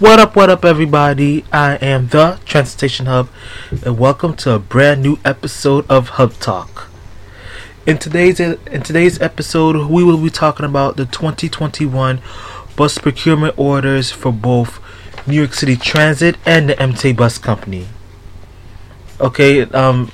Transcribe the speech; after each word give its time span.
What 0.00 0.18
up, 0.18 0.34
what 0.34 0.48
up, 0.48 0.64
everybody? 0.64 1.44
I 1.52 1.74
am 1.74 2.08
the 2.08 2.40
Transportation 2.46 3.04
Hub, 3.04 3.28
and 3.84 3.98
welcome 3.98 4.34
to 4.36 4.52
a 4.52 4.58
brand 4.58 5.02
new 5.02 5.18
episode 5.26 5.84
of 5.90 6.08
Hub 6.16 6.32
Talk. 6.40 6.88
In 7.84 7.98
today's 7.98 8.40
in 8.40 8.82
today's 8.82 9.20
episode, 9.20 9.90
we 9.90 10.02
will 10.02 10.16
be 10.16 10.30
talking 10.30 10.64
about 10.64 10.96
the 10.96 11.04
2021 11.04 12.22
bus 12.76 12.96
procurement 12.96 13.58
orders 13.58 14.10
for 14.10 14.32
both 14.32 14.80
New 15.26 15.36
York 15.36 15.52
City 15.52 15.76
Transit 15.76 16.36
and 16.46 16.70
the 16.70 16.76
MTA 16.76 17.14
Bus 17.14 17.36
Company. 17.36 17.86
Okay, 19.20 19.64
um, 19.64 20.10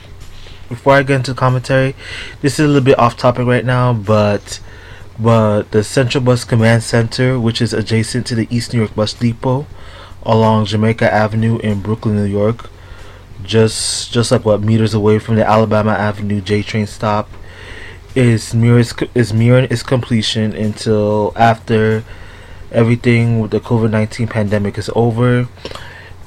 before 0.69 0.95
I 0.95 1.05
get 1.05 1.15
into 1.15 1.33
commentary, 1.33 1.95
this 2.43 2.55
is 2.55 2.65
a 2.65 2.67
little 2.67 2.83
bit 2.83 2.99
off 2.99 3.17
topic 3.17 3.47
right 3.47 3.65
now, 3.65 3.93
but 3.93 4.59
but 5.19 5.71
the 5.71 5.83
Central 5.83 6.23
Bus 6.23 6.45
Command 6.45 6.83
Center, 6.83 7.41
which 7.41 7.63
is 7.63 7.73
adjacent 7.73 8.27
to 8.27 8.35
the 8.35 8.47
East 8.51 8.73
New 8.73 8.81
York 8.81 8.95
Bus 8.95 9.15
Depot 9.15 9.67
along 10.23 10.67
Jamaica 10.67 11.13
Avenue 11.13 11.59
in 11.59 11.81
Brooklyn, 11.81 12.17
New 12.17 12.25
York, 12.25 12.69
just 13.43 14.13
just 14.13 14.31
like 14.31 14.45
what 14.45 14.61
meters 14.61 14.93
away 14.93 15.19
from 15.19 15.37
the 15.37 15.47
Alabama 15.47 15.93
Avenue 15.93 16.41
J 16.41 16.63
train 16.63 16.87
stop, 16.87 17.31
is 18.15 18.53
near 18.53 18.83
is 19.15 19.33
nearing 19.33 19.69
its 19.71 19.83
completion 19.83 20.53
until 20.53 21.33
after 21.37 22.05
everything 22.73 23.41
with 23.41 23.53
the 23.53 23.61
COVID 23.61 23.91
nineteen 23.91 24.29
pandemic 24.29 24.77
is 24.77 24.91
over. 24.95 25.49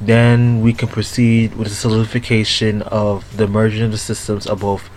Then 0.02 0.62
we 0.62 0.72
can 0.72 0.88
proceed 0.88 1.56
with 1.56 1.68
the 1.68 1.76
solidification 1.76 2.82
of 2.84 3.36
the 3.36 3.48
merging 3.48 3.84
of 3.84 3.92
the 3.92 3.98
systems 3.98 4.48
of 4.48 4.62
both 4.62 4.90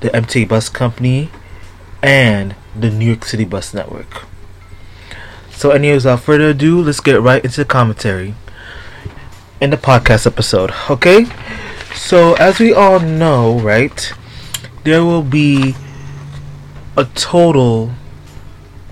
the 0.00 0.08
MTA 0.08 0.48
Bus 0.48 0.70
Company 0.70 1.30
and 2.02 2.54
the 2.80 2.90
New 2.90 3.06
York 3.06 3.24
City 3.24 3.44
Bus 3.44 3.74
Network. 3.74 4.24
So, 5.50 5.70
anyways, 5.70 6.04
without 6.04 6.20
further 6.20 6.50
ado, 6.50 6.80
let's 6.80 7.00
get 7.00 7.20
right 7.20 7.44
into 7.44 7.56
the 7.56 7.64
commentary 7.64 8.34
in 9.60 9.70
the 9.70 9.76
podcast 9.76 10.26
episode. 10.26 10.72
Okay? 10.88 11.26
So, 11.94 12.34
as 12.34 12.60
we 12.60 12.72
all 12.72 13.00
know, 13.00 13.58
right, 13.58 14.12
there 14.84 15.04
will 15.04 15.22
be 15.22 15.74
a 16.96 17.04
total 17.14 17.90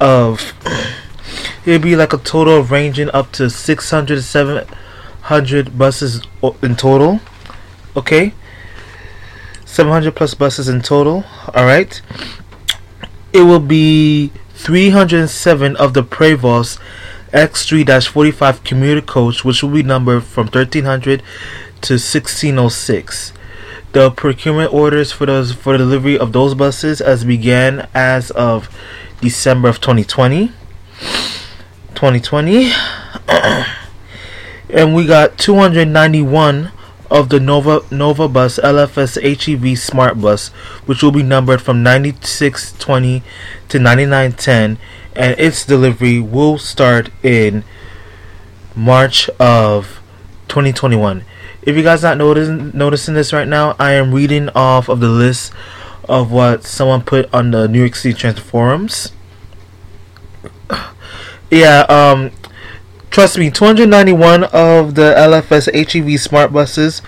of 0.01 0.53
it'll 1.65 1.83
be 1.83 1.97
like 1.97 2.13
a 2.13 2.19
total 2.19 2.59
of 2.59 2.71
ranging 2.71 3.11
up 3.11 3.33
to 3.33 3.49
600 3.49 4.17
to 4.17 4.23
700 4.23 5.79
buses 5.79 6.23
in 6.63 6.77
total. 6.77 7.21
Okay? 7.97 8.33
700 9.65 10.15
plus 10.15 10.35
buses 10.35 10.69
in 10.69 10.83
total. 10.83 11.25
All 11.55 11.65
right? 11.65 12.01
It 13.37 13.43
will 13.43 13.61
be 13.61 14.33
307 14.55 15.77
of 15.77 15.93
the 15.93 16.03
Prevost 16.03 16.79
X3-45 17.33 18.65
commuter 18.65 19.03
coach, 19.03 19.45
which 19.45 19.63
will 19.63 19.71
be 19.71 19.83
numbered 19.83 20.25
from 20.25 20.47
1300 20.47 21.21
to 21.83 21.95
1606. 21.95 23.35
The 23.93 24.11
procurement 24.11 24.73
orders 24.73 25.13
for 25.13 25.27
those 25.27 25.53
for 25.53 25.73
the 25.73 25.79
delivery 25.79 26.19
of 26.19 26.33
those 26.33 26.55
buses 26.55 27.03
as 27.03 27.25
began 27.25 27.87
as 27.95 28.31
of 28.31 28.75
December 29.21 29.69
of 29.69 29.83
2020. 29.83 30.53
2020. 31.95 32.73
and 34.71 34.95
we 34.95 35.07
got 35.07 35.37
291 35.37 36.73
of 37.11 37.29
the 37.29 37.41
Nova 37.41 37.83
Nova 37.91 38.29
Bus 38.29 38.59
LFS 38.63 39.21
HEV 39.23 39.79
Smart 39.79 40.21
Bus, 40.21 40.49
which 40.87 41.03
will 41.03 41.13
be 41.13 41.23
numbered 41.23 41.63
from 41.63 41.83
9620 41.83 43.23
to 43.69 43.79
9910, 43.79 44.79
and 45.15 45.41
its 45.41 45.65
delivery 45.65 46.21
will 46.21 46.59
start 46.59 47.11
in 47.23 47.65
March 48.75 49.29
of 49.41 50.01
2021. 50.49 51.25
If 51.63 51.77
you 51.77 51.83
guys 51.83 52.03
not 52.03 52.19
noticing 52.19 52.71
noticing 52.75 53.15
this 53.15 53.33
right 53.33 53.49
now, 53.49 53.75
I 53.79 53.93
am 53.93 54.15
reading 54.15 54.49
off 54.51 54.89
of 54.89 55.01
the 55.01 55.09
list 55.09 55.53
of 56.09 56.31
what 56.31 56.65
someone 56.65 57.03
put 57.03 57.33
on 57.35 57.51
the 57.51 57.67
New 57.67 57.81
York 57.81 57.97
City 57.97 58.15
Transit 58.15 58.45
forums. 58.45 59.13
Yeah, 61.51 61.81
um, 61.89 62.33
Trust 63.17 63.39
me, 63.39 63.51
291 63.51 64.45
of 64.45 64.95
the 64.95 65.15
LFS 65.17 65.73
HEV 65.73 66.21
smart 66.21 66.53
buses 66.53 67.01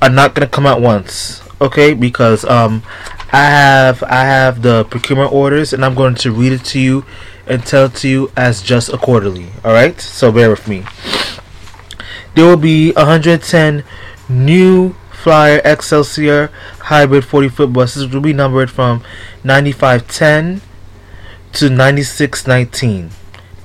are 0.00 0.08
not 0.08 0.32
gonna 0.32 0.46
come 0.46 0.64
out 0.64 0.80
once, 0.80 1.42
okay? 1.60 1.92
Because 1.92 2.44
um, 2.44 2.84
I 3.32 3.46
have 3.46 4.00
I 4.04 4.20
have 4.20 4.62
the 4.62 4.84
procurement 4.84 5.32
orders, 5.32 5.72
and 5.72 5.84
I'm 5.84 5.96
going 5.96 6.14
to 6.14 6.30
read 6.30 6.52
it 6.52 6.64
to 6.66 6.78
you 6.78 7.04
and 7.48 7.66
tell 7.66 7.88
to 7.88 8.08
you 8.08 8.30
as 8.36 8.62
just 8.62 8.90
a 8.90 8.96
quarterly. 8.96 9.48
All 9.64 9.72
right, 9.72 10.00
so 10.00 10.30
bear 10.30 10.50
with 10.50 10.68
me. 10.68 10.84
There 12.36 12.44
will 12.44 12.56
be 12.56 12.92
110 12.92 13.82
new 14.28 14.94
Flyer 15.10 15.60
Xcelsior 15.62 16.50
hybrid 16.78 17.24
40 17.24 17.48
foot 17.48 17.72
buses, 17.72 18.06
will 18.14 18.20
be 18.20 18.32
numbered 18.32 18.70
from 18.70 19.02
9510 19.42 20.60
to 21.54 21.68
9619. 21.68 23.10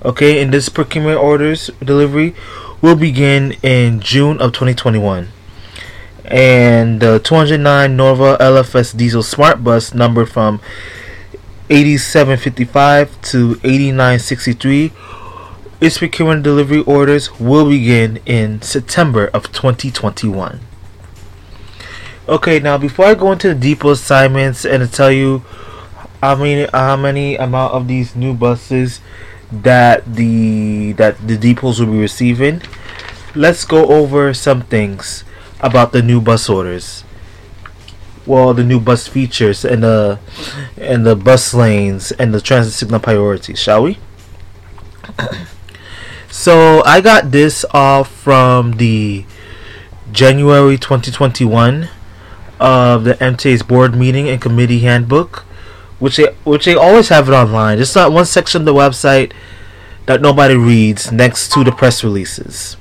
Okay, 0.04 0.42
and 0.42 0.54
this 0.54 0.70
procurement 0.70 1.20
orders 1.20 1.70
delivery 1.84 2.34
will 2.82 2.96
begin 2.96 3.54
in 3.62 4.00
June 4.00 4.40
of 4.42 4.54
2021. 4.54 5.30
And 6.26 7.00
the 7.00 7.20
209 7.20 7.96
Nova 7.96 8.38
LFS 8.38 8.96
diesel 8.98 9.24
smart 9.24 9.64
bus 9.64 9.94
numbered 9.94 10.30
from 10.30 10.60
8755 11.70 13.22
to 13.22 13.52
8963 13.64 14.92
its 15.82 15.98
procurement 15.98 16.44
delivery 16.44 16.82
orders 16.84 17.40
will 17.40 17.68
begin 17.68 18.18
in 18.28 18.62
September 18.62 19.32
of 19.34 19.52
2021. 19.52 20.60
Okay, 22.30 22.60
now 22.60 22.78
before 22.78 23.06
I 23.06 23.16
go 23.16 23.32
into 23.32 23.48
the 23.48 23.56
depot 23.56 23.90
assignments 23.90 24.64
and 24.64 24.94
tell 24.94 25.12
you 25.12 25.40
how 26.22 26.36
many 26.36 26.68
how 26.72 26.96
many 26.96 27.36
amount 27.36 27.74
of 27.74 27.88
these 27.88 28.16
new 28.16 28.36
buses 28.36 29.02
that 29.52 30.16
the 30.16 30.94
that 30.94 31.28
the 31.28 31.38
depots 31.38 31.80
will 31.80 31.88
be 31.88 32.00
receiving, 32.00 32.62
let's 33.36 33.66
go 33.66 33.88
over 33.88 34.34
some 34.34 34.62
things 34.62 35.24
about 35.60 35.92
the 35.92 36.02
new 36.02 36.22
bus 36.22 36.50
orders. 36.50 37.04
Well, 38.26 38.54
the 38.54 38.64
new 38.64 38.80
bus 38.80 39.08
features 39.08 39.66
and 39.66 39.84
the 39.84 40.20
and 40.78 41.06
the 41.06 41.16
bus 41.16 41.54
lanes 41.54 42.12
and 42.14 42.34
the 42.34 42.42
transit 42.42 42.74
signal 42.74 43.00
priorities, 43.00 43.60
shall 43.60 43.84
we? 43.84 43.98
so 46.30 46.84
I 46.86 47.02
got 47.02 47.32
this 47.32 47.66
off 47.72 48.10
from 48.10 48.74
the 48.74 49.26
January 50.12 50.78
2021 50.78 51.84
of 51.84 51.90
uh, 52.60 52.98
the 53.00 53.14
MTA's 53.16 53.64
board 53.64 53.96
meeting 53.96 54.30
and 54.30 54.40
committee 54.40 54.80
handbook 54.80 55.46
which 56.02 56.18
they 56.18 56.26
which 56.44 56.66
they 56.66 56.76
always 56.76 57.10
have 57.10 57.30
it 57.30 57.32
online. 57.32 57.80
It's 57.80 57.96
not 57.96 58.12
one 58.12 58.26
section 58.26 58.64
of 58.64 58.66
the 58.66 58.74
website 58.74 59.32
that 60.08 60.20
nobody 60.20 60.56
reads 60.56 61.12
next 61.12 61.52
to 61.54 61.64
the 61.64 61.72
press 61.72 62.04
releases. 62.04 62.76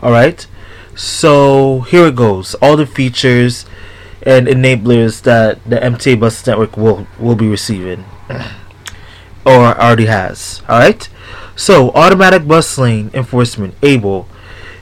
All 0.00 0.12
right. 0.12 0.46
So 0.94 1.80
here 1.80 2.06
it 2.06 2.16
goes. 2.16 2.54
All 2.62 2.76
the 2.76 2.86
features 2.86 3.66
and 4.22 4.46
enablers 4.46 5.22
that 5.22 5.62
the 5.68 5.76
MTA 5.76 6.20
bus 6.20 6.46
network 6.46 6.76
will 6.76 7.08
will 7.18 7.34
be 7.34 7.48
receiving 7.48 8.04
or 9.44 9.76
already 9.78 10.06
has. 10.06 10.62
All 10.68 10.78
right. 10.78 11.08
So 11.56 11.90
automatic 11.90 12.46
bus 12.46 12.78
lane 12.78 13.10
enforcement 13.12 13.74
able. 13.82 14.28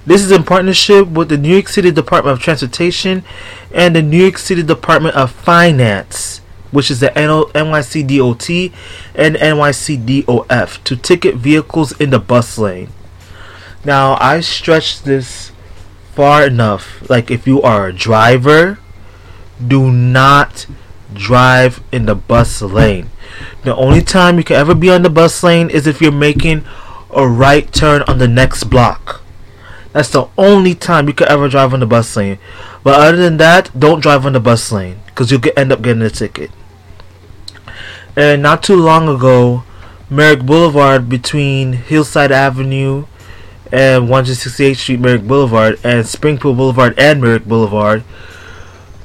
This 0.05 0.23
is 0.23 0.31
in 0.31 0.45
partnership 0.45 1.09
with 1.09 1.31
the 1.31 1.39
New 1.39 1.53
York 1.53 1.69
City 1.69 1.91
Department 1.91 2.37
of 2.37 2.43
Transportation 2.43 3.25
and 3.73 3.97
the 3.97 4.03
New 4.03 4.21
York 4.21 4.37
City 4.37 4.63
Department 4.63 5.15
of 5.15 5.31
Finance 5.31 6.41
which 6.71 6.91
is 6.91 7.01
the 7.01 7.09
NYCDOT 7.11 8.73
and 9.15 9.37
NYCDOF, 9.37 10.85
to 10.85 10.97
ticket 10.97 11.37
vehicles 11.37 11.93
in 12.01 12.11
the 12.11 12.19
bus 12.19 12.59
lane. 12.59 12.89
Now, 13.85 14.17
I 14.21 14.41
stretch 14.41 15.03
this 15.03 15.53
far 16.13 16.47
enough. 16.47 17.09
Like, 17.09 17.31
if 17.31 17.47
you 17.47 17.63
are 17.63 17.89
a 17.89 17.93
driver, 17.93 18.79
do 19.67 19.91
not 19.91 20.67
drive 21.13 21.83
in 21.91 22.07
the 22.07 22.15
bus 22.15 22.63
lane. 22.63 23.11
The 23.63 23.75
only 23.75 24.03
time 24.03 24.39
you 24.39 24.45
can 24.45 24.57
ever 24.57 24.75
be 24.75 24.91
on 24.91 25.03
the 25.03 25.11
bus 25.11 25.43
lane 25.43 25.71
is 25.71 25.87
if 25.87 26.01
you're 26.01 26.13
making 26.13 26.65
a 27.15 27.27
right 27.27 27.73
turn 27.73 28.03
on 28.03 28.19
the 28.19 28.29
next 28.29 28.65
block. 28.65 29.23
That's 29.93 30.11
the 30.11 30.29
only 30.39 30.75
time 30.75 31.09
you 31.09 31.15
can 31.15 31.29
ever 31.29 31.49
drive 31.49 31.75
on 31.75 31.81
the 31.81 31.87
bus 31.87 32.17
lane. 32.17 32.39
But 32.83 33.01
other 33.01 33.17
than 33.17 33.39
that, 33.39 33.71
don't 33.79 34.01
drive 34.01 34.25
on 34.25 34.35
the 34.35 34.41
bus 34.41 34.71
lane 34.71 35.01
because 35.07 35.31
you'll 35.31 35.41
get, 35.41 35.59
end 35.59 35.73
up 35.73 35.83
getting 35.83 36.03
a 36.03 36.11
ticket. 36.11 36.51
And 38.17 38.43
not 38.43 38.63
too 38.63 38.77
long 38.77 39.09
ago, 39.09 39.65
Merrick 40.09 40.45
Boulevard 40.45 41.09
between 41.09 41.73
Hillside 41.75 42.33
Avenue 42.33 43.07
and 43.73 44.09
168th 44.09 44.77
Street, 44.77 45.01
Merrick 45.01 45.27
Boulevard, 45.27 45.79
and 45.85 46.07
Springfield 46.07 46.57
Boulevard 46.57 46.99
and 46.99 47.21
Merrick 47.21 47.45
Boulevard 47.45 48.03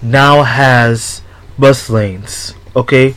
now 0.02 0.44
has 0.44 1.22
bus 1.58 1.90
lanes. 1.90 2.56
Okay, 2.76 3.12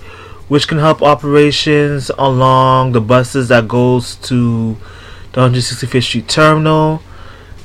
which 0.49 0.69
can 0.69 0.79
help 0.79 1.03
operations 1.03 2.11
along 2.19 2.93
the 2.93 3.01
buses 3.01 3.49
that 3.49 3.69
goes 3.69 4.17
to 4.17 4.77
the 5.33 5.41
165th 5.41 6.03
Street 6.03 6.29
Terminal, 6.29 7.03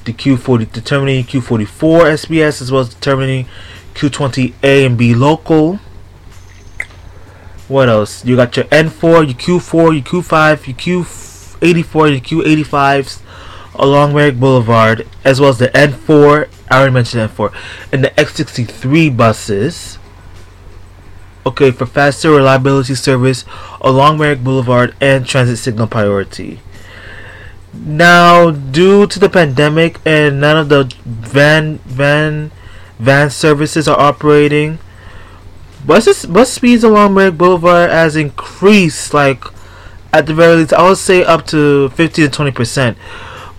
the 0.06 0.14
Q40 0.14 0.72
determining 0.72 1.24
Q44 1.24 2.14
SBS 2.14 2.62
as 2.62 2.72
well 2.72 2.82
as 2.82 2.94
determining 2.94 3.48
Q20A 3.94 4.86
and 4.86 4.98
B 4.98 5.14
local. 5.14 5.80
What 7.68 7.90
else? 7.90 8.26
You 8.26 8.36
got 8.36 8.58
your 8.58 8.66
N4, 8.66 9.26
your 9.26 9.60
Q4, 9.60 9.94
your 9.94 10.24
Q5, 10.24 10.68
your 10.68 11.04
Q84, 11.04 12.12
your 12.12 12.44
Q85s 12.44 13.22
along 13.76 14.14
Merrick 14.14 14.40
Boulevard, 14.40 15.08
as 15.24 15.40
well 15.40 15.50
as 15.50 15.58
the 15.58 15.70
N4. 15.70 16.50
I 16.70 16.78
already 16.78 16.94
mentioned 16.94 17.30
N4 17.30 17.54
and 17.92 18.04
the 18.04 18.10
X63 18.12 19.16
buses. 19.16 19.98
Okay, 21.46 21.72
for 21.72 21.86
faster 21.86 22.32
reliability 22.32 22.96
service 22.96 23.44
along 23.82 24.18
Merrick 24.18 24.44
Boulevard 24.44 24.96
and 25.02 25.26
transit 25.26 25.58
signal 25.58 25.88
priority. 25.88 26.60
Now, 27.74 28.52
due 28.52 29.08
to 29.08 29.20
the 29.20 29.30
pandemic 29.30 30.00
and 30.06 30.40
none 30.40 30.58
of 30.58 30.70
the 30.70 30.94
van 31.06 31.80
van 31.80 32.52
van 33.00 33.30
services 33.30 33.88
are 33.88 34.00
operating, 34.00 34.80
bus 35.86 36.52
speeds 36.52 36.84
along 36.84 37.14
Merrick 37.14 37.38
Boulevard 37.38 37.90
has 37.90 38.16
increased 38.16 39.14
like 39.14 39.44
at 40.12 40.26
the 40.26 40.34
very 40.34 40.58
least 40.58 40.74
I 40.74 40.88
would 40.88 40.98
say 40.98 41.24
up 41.24 41.46
to 41.48 41.90
15 41.90 42.26
to 42.26 42.32
20 42.32 42.52
percent. 42.52 42.98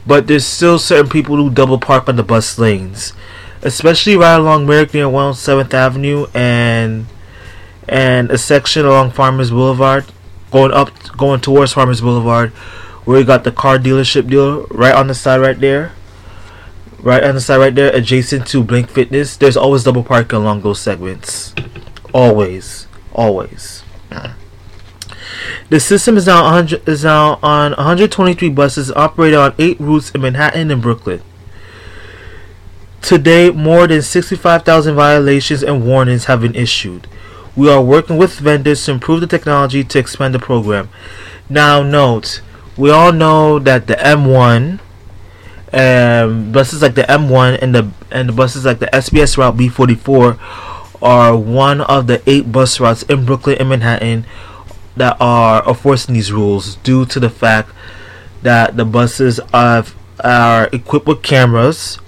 But 0.06 0.26
there's 0.26 0.44
still 0.44 0.78
certain 0.78 1.08
people 1.08 1.36
who 1.36 1.48
double 1.50 1.78
park 1.78 2.08
on 2.08 2.16
the 2.16 2.22
bus 2.22 2.58
lanes, 2.58 3.14
especially 3.62 4.16
right 4.16 4.34
along 4.34 4.66
Merrick 4.66 4.92
near 4.92 5.06
107th 5.06 5.72
Avenue 5.72 6.26
and 6.34 7.06
and 7.88 8.30
a 8.30 8.38
section 8.38 8.84
along 8.84 9.12
Farmers 9.12 9.50
Boulevard, 9.50 10.04
going 10.50 10.72
up 10.72 10.90
going 11.16 11.40
towards 11.40 11.72
Farmers 11.72 12.00
Boulevard 12.00 12.52
where 13.04 13.18
you 13.18 13.24
got 13.24 13.44
the 13.44 13.52
car 13.52 13.78
dealership 13.78 14.28
deal 14.28 14.66
right 14.70 14.94
on 14.94 15.06
the 15.06 15.14
side 15.14 15.40
right 15.40 15.58
there. 15.58 15.92
Right 17.00 17.22
on 17.22 17.34
the 17.34 17.40
side 17.40 17.58
right 17.58 17.74
there, 17.74 17.94
adjacent 17.94 18.46
to 18.48 18.64
Blink 18.64 18.88
Fitness. 18.88 19.36
There's 19.36 19.58
always 19.58 19.84
double 19.84 20.02
parking 20.02 20.38
along 20.38 20.62
those 20.62 20.80
segments. 20.80 21.54
Always. 22.14 22.86
Always. 23.12 23.82
The 25.68 25.80
system 25.80 26.16
is 26.16 26.26
now 26.26 26.44
100, 26.44 26.88
is 26.88 27.04
now 27.04 27.40
on 27.42 27.72
123 27.72 28.50
buses 28.50 28.92
operated 28.92 29.38
on 29.38 29.54
eight 29.58 29.80
routes 29.80 30.10
in 30.12 30.20
Manhattan 30.20 30.70
and 30.70 30.80
Brooklyn. 30.80 31.22
Today, 33.02 33.50
more 33.50 33.86
than 33.86 34.00
65,000 34.00 34.94
violations 34.94 35.62
and 35.62 35.84
warnings 35.86 36.26
have 36.26 36.40
been 36.40 36.54
issued. 36.54 37.08
We 37.56 37.68
are 37.68 37.82
working 37.82 38.16
with 38.16 38.38
vendors 38.38 38.84
to 38.84 38.92
improve 38.92 39.20
the 39.20 39.26
technology 39.26 39.84
to 39.84 39.98
expand 39.98 40.34
the 40.34 40.38
program. 40.38 40.88
Now, 41.48 41.82
note 41.82 42.40
we 42.76 42.90
all 42.90 43.12
know 43.12 43.58
that 43.58 43.86
the 43.86 43.94
M1 43.94 44.80
um, 45.72 46.52
buses 46.52 46.82
like 46.82 46.94
the 46.94 47.02
M1 47.02 47.60
and 47.60 47.74
the 47.74 47.90
and 48.10 48.28
the 48.28 48.32
buses 48.32 48.64
like 48.64 48.78
the 48.78 48.86
SBS 48.86 49.36
route 49.36 49.56
B44 49.56 50.38
are 51.04 51.36
one 51.36 51.82
of 51.82 52.06
the 52.06 52.22
eight 52.28 52.50
bus 52.50 52.80
routes 52.80 53.02
in 53.04 53.24
Brooklyn 53.24 53.58
and 53.60 53.68
Manhattan 53.68 54.26
that 54.96 55.16
are 55.20 55.66
enforcing 55.68 56.14
these 56.14 56.32
rules 56.32 56.76
due 56.76 57.04
to 57.06 57.20
the 57.20 57.30
fact 57.30 57.70
that 58.42 58.76
the 58.76 58.84
buses 58.84 59.38
have, 59.52 59.94
are 60.22 60.68
equipped 60.72 61.06
with 61.06 61.22
cameras, 61.22 61.98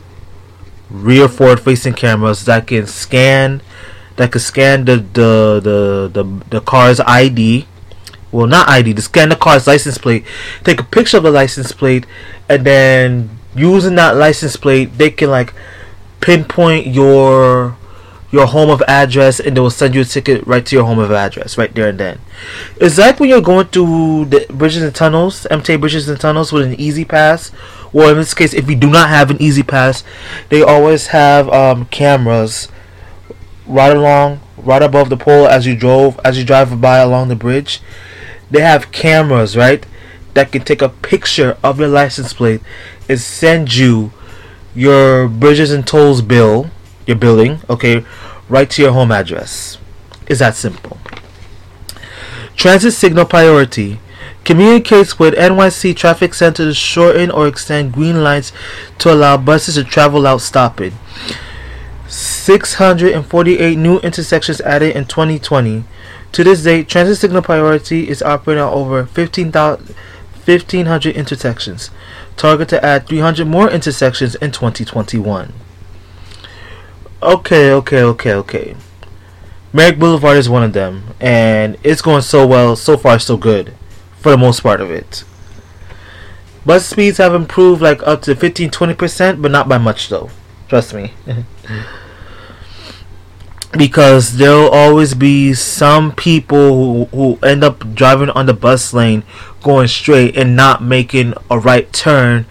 rear 0.90 1.28
forward 1.28 1.60
facing 1.60 1.92
cameras 1.92 2.44
that 2.46 2.66
can 2.66 2.86
scan 2.86 3.60
that 4.16 4.32
can 4.32 4.40
scan 4.40 4.84
the 4.86 4.96
the 4.96 5.60
the 5.62 6.10
the, 6.12 6.44
the 6.48 6.60
car's 6.60 7.00
ID 7.00 7.66
well 8.32 8.46
not 8.46 8.68
ID, 8.68 8.94
to 8.94 9.02
scan 9.02 9.28
the 9.28 9.36
car's 9.36 9.66
license 9.66 9.98
plate, 9.98 10.24
take 10.64 10.80
a 10.80 10.84
picture 10.84 11.16
of 11.16 11.22
the 11.22 11.30
license 11.30 11.72
plate, 11.72 12.06
and 12.48 12.64
then 12.64 13.30
using 13.54 13.94
that 13.94 14.16
license 14.16 14.56
plate, 14.56 14.98
they 14.98 15.10
can 15.10 15.30
like 15.30 15.54
pinpoint 16.20 16.86
your 16.86 17.76
your 18.30 18.46
home 18.46 18.70
of 18.70 18.82
address 18.88 19.38
and 19.38 19.56
they 19.56 19.60
will 19.60 19.70
send 19.70 19.94
you 19.94 20.00
a 20.00 20.04
ticket 20.04 20.46
right 20.46 20.66
to 20.66 20.76
your 20.76 20.84
home 20.84 20.98
of 20.98 21.12
address 21.12 21.56
right 21.56 21.74
there 21.74 21.88
and 21.88 21.98
then. 21.98 22.18
It's 22.80 22.98
like 22.98 23.20
when 23.20 23.28
you're 23.28 23.40
going 23.40 23.66
through 23.66 24.26
the 24.26 24.46
bridges 24.50 24.82
and 24.82 24.94
tunnels, 24.94 25.46
MTA 25.50 25.80
bridges 25.80 26.08
and 26.08 26.20
tunnels 26.20 26.52
with 26.52 26.66
an 26.66 26.80
E-ZPass. 26.80 27.52
Or 27.92 28.10
in 28.10 28.16
this 28.16 28.34
case, 28.34 28.52
if 28.52 28.68
you 28.68 28.76
do 28.76 28.90
not 28.90 29.08
have 29.08 29.30
an 29.30 29.40
E-ZPass, 29.40 30.02
they 30.48 30.62
always 30.62 31.08
have 31.08 31.48
um, 31.50 31.86
cameras 31.86 32.68
right 33.66 33.96
along, 33.96 34.40
right 34.56 34.82
above 34.82 35.08
the 35.08 35.16
pole 35.16 35.46
as 35.46 35.66
you 35.66 35.76
drove, 35.76 36.20
as 36.24 36.38
you 36.38 36.44
drive 36.44 36.80
by 36.80 36.98
along 36.98 37.28
the 37.28 37.36
bridge 37.36 37.80
they 38.50 38.60
have 38.60 38.92
cameras, 38.92 39.56
right, 39.56 39.84
that 40.34 40.52
can 40.52 40.62
take 40.62 40.82
a 40.82 40.88
picture 40.88 41.56
of 41.62 41.78
your 41.78 41.88
license 41.88 42.32
plate 42.32 42.60
and 43.08 43.20
send 43.20 43.74
you 43.74 44.12
your 44.74 45.28
bridges 45.28 45.72
and 45.72 45.86
tolls 45.86 46.22
bill, 46.22 46.70
your 47.06 47.16
billing, 47.16 47.60
okay, 47.70 48.04
right 48.48 48.68
to 48.70 48.82
your 48.82 48.92
home 48.92 49.12
address. 49.12 49.78
Is 50.28 50.40
that 50.40 50.54
simple? 50.54 50.98
Transit 52.56 52.92
signal 52.92 53.24
priority 53.24 54.00
communicates 54.44 55.18
with 55.18 55.34
NYC 55.34 55.96
Traffic 55.96 56.34
Center 56.34 56.64
to 56.64 56.74
shorten 56.74 57.30
or 57.30 57.46
extend 57.46 57.92
green 57.92 58.22
lights 58.22 58.52
to 58.98 59.12
allow 59.12 59.36
buses 59.36 59.74
to 59.74 59.84
travel 59.84 60.20
without 60.20 60.40
stopping. 60.40 60.92
648 62.08 63.76
new 63.76 63.98
intersections 64.00 64.60
added 64.60 64.96
in 64.96 65.04
2020 65.04 65.84
to 66.36 66.44
this 66.44 66.62
date, 66.64 66.86
transit 66.86 67.16
signal 67.16 67.40
priority 67.40 68.10
is 68.10 68.22
operating 68.22 68.62
on 68.62 68.70
over 68.70 69.04
1,500 69.04 71.16
intersections. 71.16 71.90
Target 72.36 72.68
to 72.68 72.84
add 72.84 73.08
300 73.08 73.46
more 73.46 73.70
intersections 73.70 74.34
in 74.34 74.52
2021. 74.52 75.54
Okay, 77.22 77.72
okay, 77.72 78.02
okay, 78.02 78.32
okay. 78.34 78.76
Merrick 79.72 79.98
Boulevard 79.98 80.36
is 80.36 80.48
one 80.48 80.62
of 80.62 80.72
them, 80.72 81.14
and 81.20 81.76
it's 81.82 82.02
going 82.02 82.22
so 82.22 82.46
well, 82.46 82.76
so 82.76 82.96
far 82.96 83.18
so 83.18 83.36
good, 83.36 83.74
for 84.18 84.30
the 84.30 84.36
most 84.36 84.60
part 84.60 84.80
of 84.80 84.90
it. 84.90 85.24
Bus 86.64 86.86
speeds 86.86 87.18
have 87.18 87.34
improved 87.34 87.80
like 87.80 88.02
up 88.06 88.22
to 88.22 88.34
15-20%, 88.34 89.40
but 89.40 89.50
not 89.50 89.68
by 89.68 89.78
much 89.78 90.08
though. 90.08 90.30
Trust 90.68 90.94
me. 90.94 91.12
because 93.72 94.36
there'll 94.36 94.68
always 94.68 95.14
be 95.14 95.54
some 95.54 96.12
people 96.12 97.06
who, 97.06 97.16
who 97.16 97.46
end 97.46 97.62
up 97.62 97.94
driving 97.94 98.30
on 98.30 98.46
the 98.46 98.54
bus 98.54 98.92
lane 98.92 99.22
going 99.62 99.88
straight 99.88 100.36
and 100.36 100.56
not 100.56 100.82
making 100.82 101.34
a 101.50 101.58
right 101.58 101.92
turn 101.92 102.46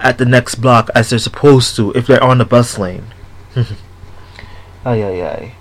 at 0.00 0.18
the 0.18 0.24
next 0.24 0.56
block 0.56 0.90
as 0.94 1.10
they're 1.10 1.18
supposed 1.18 1.76
to 1.76 1.92
if 1.92 2.06
they're 2.06 2.22
on 2.22 2.38
the 2.38 2.44
bus 2.44 2.78
lane. 2.78 3.04
ay 4.84 5.02
ay 5.02 5.22
ay. 5.22 5.54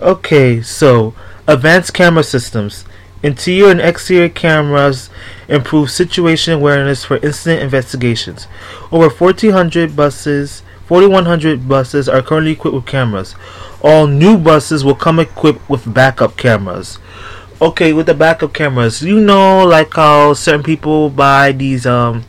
Okay, 0.00 0.62
so 0.62 1.14
advanced 1.46 1.94
camera 1.94 2.22
systems. 2.22 2.84
Interior 3.22 3.70
and 3.70 3.80
exterior 3.80 4.28
cameras 4.28 5.08
improve 5.48 5.90
situation 5.90 6.54
awareness 6.54 7.04
for 7.04 7.18
incident 7.18 7.62
investigations. 7.62 8.48
Over 8.90 9.08
1,400 9.08 9.94
buses 9.94 10.62
4100 10.92 11.68
buses 11.68 12.06
are 12.06 12.20
currently 12.20 12.52
equipped 12.52 12.74
with 12.74 12.84
cameras. 12.84 13.34
All 13.80 14.06
new 14.06 14.36
buses 14.36 14.84
will 14.84 14.94
come 14.94 15.20
equipped 15.20 15.66
with 15.66 15.92
backup 15.94 16.36
cameras. 16.36 16.98
Okay, 17.62 17.94
with 17.94 18.06
the 18.06 18.14
backup 18.14 18.52
cameras, 18.52 19.02
you 19.02 19.18
know, 19.18 19.64
like 19.64 19.94
how 19.94 20.34
certain 20.34 20.62
people 20.62 21.08
buy 21.08 21.52
these 21.52 21.86
um, 21.86 22.24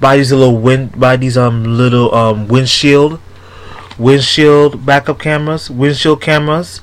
buy 0.00 0.16
these 0.16 0.32
little 0.32 0.56
wind, 0.56 0.98
buy 0.98 1.16
these 1.16 1.36
um 1.36 1.64
little 1.64 2.14
um 2.14 2.48
windshield, 2.48 3.20
windshield 3.98 4.86
backup 4.86 5.18
cameras, 5.18 5.70
windshield 5.70 6.20
cameras. 6.20 6.80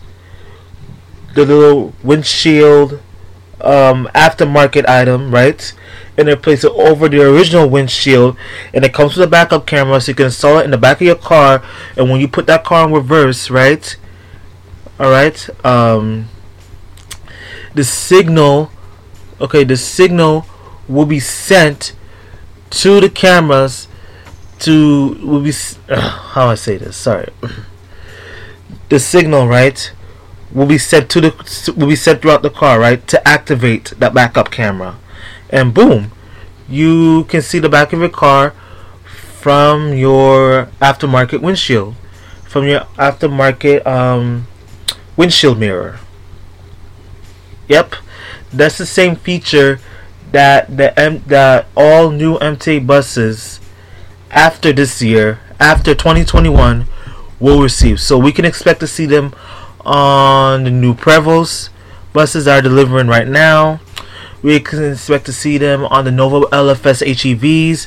The 1.34 1.46
little 1.46 1.94
windshield 2.04 3.00
um 3.62 4.10
aftermarket 4.14 4.88
item, 4.88 5.34
right? 5.34 5.74
and 6.18 6.28
they 6.28 6.36
place 6.36 6.64
it 6.64 6.72
over 6.72 7.10
the 7.10 7.22
original 7.22 7.70
windshield 7.70 8.38
and 8.74 8.86
it 8.86 8.94
comes 8.94 9.18
with 9.18 9.28
a 9.28 9.30
backup 9.30 9.66
camera 9.66 10.00
so 10.00 10.12
you 10.12 10.16
can 10.16 10.26
install 10.26 10.60
it 10.60 10.66
in 10.66 10.72
the 10.72 10.78
back 10.78 10.98
of 10.98 11.08
your 11.08 11.16
car 11.16 11.64
and 11.98 12.10
when 12.10 12.20
you 12.20 12.28
put 12.28 12.48
that 12.48 12.64
car 12.64 12.88
in 12.88 12.94
reverse 12.94 13.50
right 13.50 13.98
alright 15.00 15.50
um, 15.66 16.28
the 17.74 17.84
signal 17.84 18.72
okay 19.42 19.64
the 19.64 19.78
signal 19.78 20.46
will 20.88 21.06
be 21.06 21.20
sent 21.20 21.94
to 22.70 23.02
the 23.02 23.10
cameras 23.10 23.88
to 24.60 25.18
will 25.22 25.42
be 25.42 25.54
how 25.90 26.48
I 26.48 26.56
say 26.56 26.78
this 26.78 26.96
sorry 26.98 27.30
the 28.90 29.00
signal 29.00 29.48
right 29.48 29.92
will 30.52 30.66
be 30.66 30.78
sent 30.78 31.10
to 31.12 31.22
the 31.22 31.74
will 31.76 31.88
be 31.88 31.96
sent 31.96 32.22
throughout 32.22 32.42
the 32.42 32.50
car 32.50 32.80
right 32.80 33.06
to 33.08 33.28
activate 33.28 33.94
that 33.98 34.14
backup 34.14 34.52
camera 34.52 34.98
and 35.50 35.74
boom, 35.74 36.12
you 36.68 37.26
can 37.26 37.42
see 37.42 37.60
the 37.60 37.70
back 37.70 37.94
of 37.94 38.00
your 38.00 38.10
car 38.10 38.52
from 39.06 39.94
your 39.94 40.66
aftermarket 40.82 41.42
windshield, 41.42 41.96
from 42.44 42.66
your 42.66 42.82
aftermarket 42.98 43.86
um, 43.86 44.48
windshield 45.16 45.60
mirror. 45.60 46.00
Yep, 47.68 47.96
that's 48.52 48.78
the 48.78 48.86
same 48.86 49.16
feature 49.16 49.80
that 50.32 50.76
the 50.76 50.98
M- 51.00 51.24
that 51.28 51.68
all 51.78 52.12
new 52.12 52.38
MTA 52.40 52.86
buses 52.86 53.60
after 54.32 54.74
this 54.74 55.02
year, 55.02 55.40
after 55.60 55.94
2021, 55.96 56.88
will 57.40 57.62
receive. 57.62 58.00
So 58.00 58.18
we 58.18 58.32
can 58.32 58.46
expect 58.46 58.80
to 58.82 58.88
see 58.88 59.06
them 59.06 59.34
on 59.82 60.64
the 60.64 60.72
new 60.72 60.94
Prevost 60.94 61.70
buses 62.14 62.46
that 62.46 62.60
are 62.60 62.62
delivering 62.62 63.08
right 63.08 63.28
now. 63.28 63.80
We 64.42 64.60
can 64.60 64.92
expect 64.92 65.26
to 65.26 65.34
see 65.34 65.58
them 65.58 65.86
on 65.86 66.06
the 66.06 66.12
Nova 66.12 66.48
LFS 66.48 67.06
HEVs, 67.06 67.86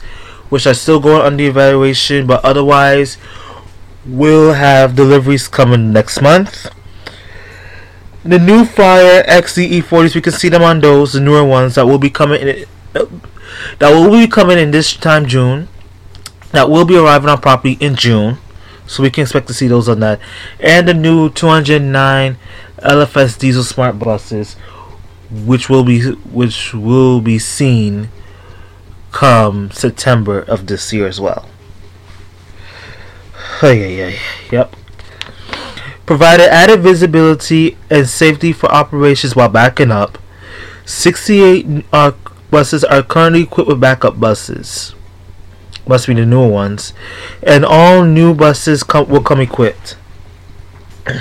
which 0.51 0.67
are 0.67 0.75
still 0.75 1.01
going 1.01 1.23
under 1.23 1.45
evaluation, 1.45 2.27
but 2.27 2.45
otherwise 2.45 3.19
will 4.05 4.55
have 4.55 4.97
deliveries 4.97 5.49
coming 5.49 5.93
next 5.93 6.21
month. 6.21 6.71
The 8.25 8.39
new 8.39 8.65
Flyer 8.65 9.23
XDE 9.23 9.83
40s, 9.85 10.15
we 10.15 10.21
can 10.21 10.33
see 10.33 10.49
them 10.49 10.63
on 10.63 10.81
those, 10.81 11.13
the 11.13 11.21
newer 11.21 11.45
ones 11.45 11.77
that 11.77 11.87
will 11.87 11.99
be 11.99 12.11
coming 12.11 12.41
in, 12.41 12.65
uh, 12.95 13.07
that 13.79 13.91
will 13.91 14.11
be 14.11 14.27
coming 14.27 14.59
in 14.59 14.71
this 14.71 14.95
time 14.95 15.27
June. 15.27 15.69
That 16.53 16.71
will 16.71 16.85
be 16.85 16.97
arriving 16.97 17.29
on 17.29 17.41
property 17.41 17.77
in 17.81 17.95
June, 17.95 18.39
so 18.87 19.03
we 19.03 19.11
can 19.11 19.23
expect 19.23 19.49
to 19.49 19.55
see 19.55 19.69
those 19.69 19.89
on 19.89 20.01
that. 20.01 20.21
And 20.59 20.89
the 20.89 20.95
new 20.95 21.29
209 21.31 22.39
LFS 22.79 23.39
diesel 23.39 23.65
smart 23.65 23.99
buses, 23.99 24.55
which 25.31 25.69
will 25.69 25.85
be 25.85 26.01
which 26.13 26.73
will 26.73 27.21
be 27.21 27.39
seen 27.39 28.09
come 29.13 29.71
September 29.71 30.41
of 30.41 30.67
this 30.67 30.93
year 30.93 31.07
as 31.07 31.21
well. 31.21 31.49
Oh, 33.63 33.73
yeah, 33.73 33.87
yeah, 33.87 34.19
yep. 34.53 34.77
Provided 36.07 36.49
added 36.49 36.81
visibility 36.81 37.77
and 37.91 38.09
safety 38.09 38.53
for 38.53 38.71
operations 38.71 39.35
while 39.35 39.49
backing 39.49 39.91
up. 39.91 40.19
68 40.87 41.85
uh, 41.93 42.13
buses 42.51 42.85
are 42.85 43.03
currently 43.03 43.43
equipped 43.43 43.69
with 43.69 43.81
backup 43.81 44.19
buses. 44.19 44.95
Must 45.89 46.07
be 46.07 46.15
the 46.15 46.27
newer 46.27 46.47
ones. 46.47 46.93
And 47.43 47.65
all 47.65 48.05
new 48.05 48.35
buses 48.35 48.85
come, 48.85 49.09
will 49.09 49.23
come 49.23 49.41
equipped. 49.41 49.97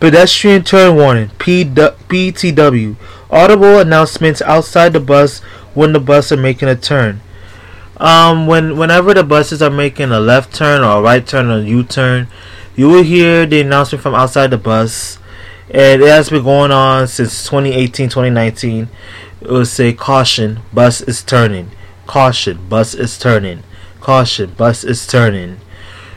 Pedestrian 0.00 0.64
turn 0.64 0.96
warning, 0.96 1.28
PTW. 1.38 2.96
Audible 3.30 3.78
announcements 3.78 4.42
outside 4.42 4.94
the 4.94 5.00
bus 5.00 5.38
when 5.74 5.92
the 5.92 6.00
bus 6.00 6.32
are 6.32 6.36
making 6.36 6.68
a 6.68 6.74
turn. 6.74 7.20
Um, 7.98 8.48
when 8.48 8.76
whenever 8.76 9.14
the 9.14 9.22
buses 9.22 9.62
are 9.62 9.70
making 9.70 10.10
a 10.10 10.18
left 10.18 10.52
turn 10.54 10.82
or 10.82 10.98
a 10.98 11.02
right 11.02 11.24
turn 11.24 11.46
or 11.46 11.58
a 11.58 11.62
U-turn, 11.62 12.26
you 12.74 12.88
will 12.88 13.04
hear 13.04 13.46
the 13.46 13.60
announcement 13.60 14.02
from 14.02 14.14
outside 14.14 14.50
the 14.50 14.58
bus. 14.58 15.18
And 15.70 16.02
it 16.02 16.08
has 16.08 16.30
been 16.30 16.42
going 16.42 16.72
on 16.72 17.06
since 17.06 17.44
2018, 17.44 18.08
2019. 18.08 18.88
It 19.40 19.48
will 19.48 19.64
say, 19.64 19.92
caution, 19.92 20.60
bus 20.72 21.00
is 21.02 21.22
turning. 21.22 21.70
Caution, 22.06 22.68
bus 22.68 22.94
is 22.94 23.18
turning. 23.18 23.62
Caution, 24.00 24.50
bus 24.50 24.84
is 24.84 25.06
turning. 25.06 25.58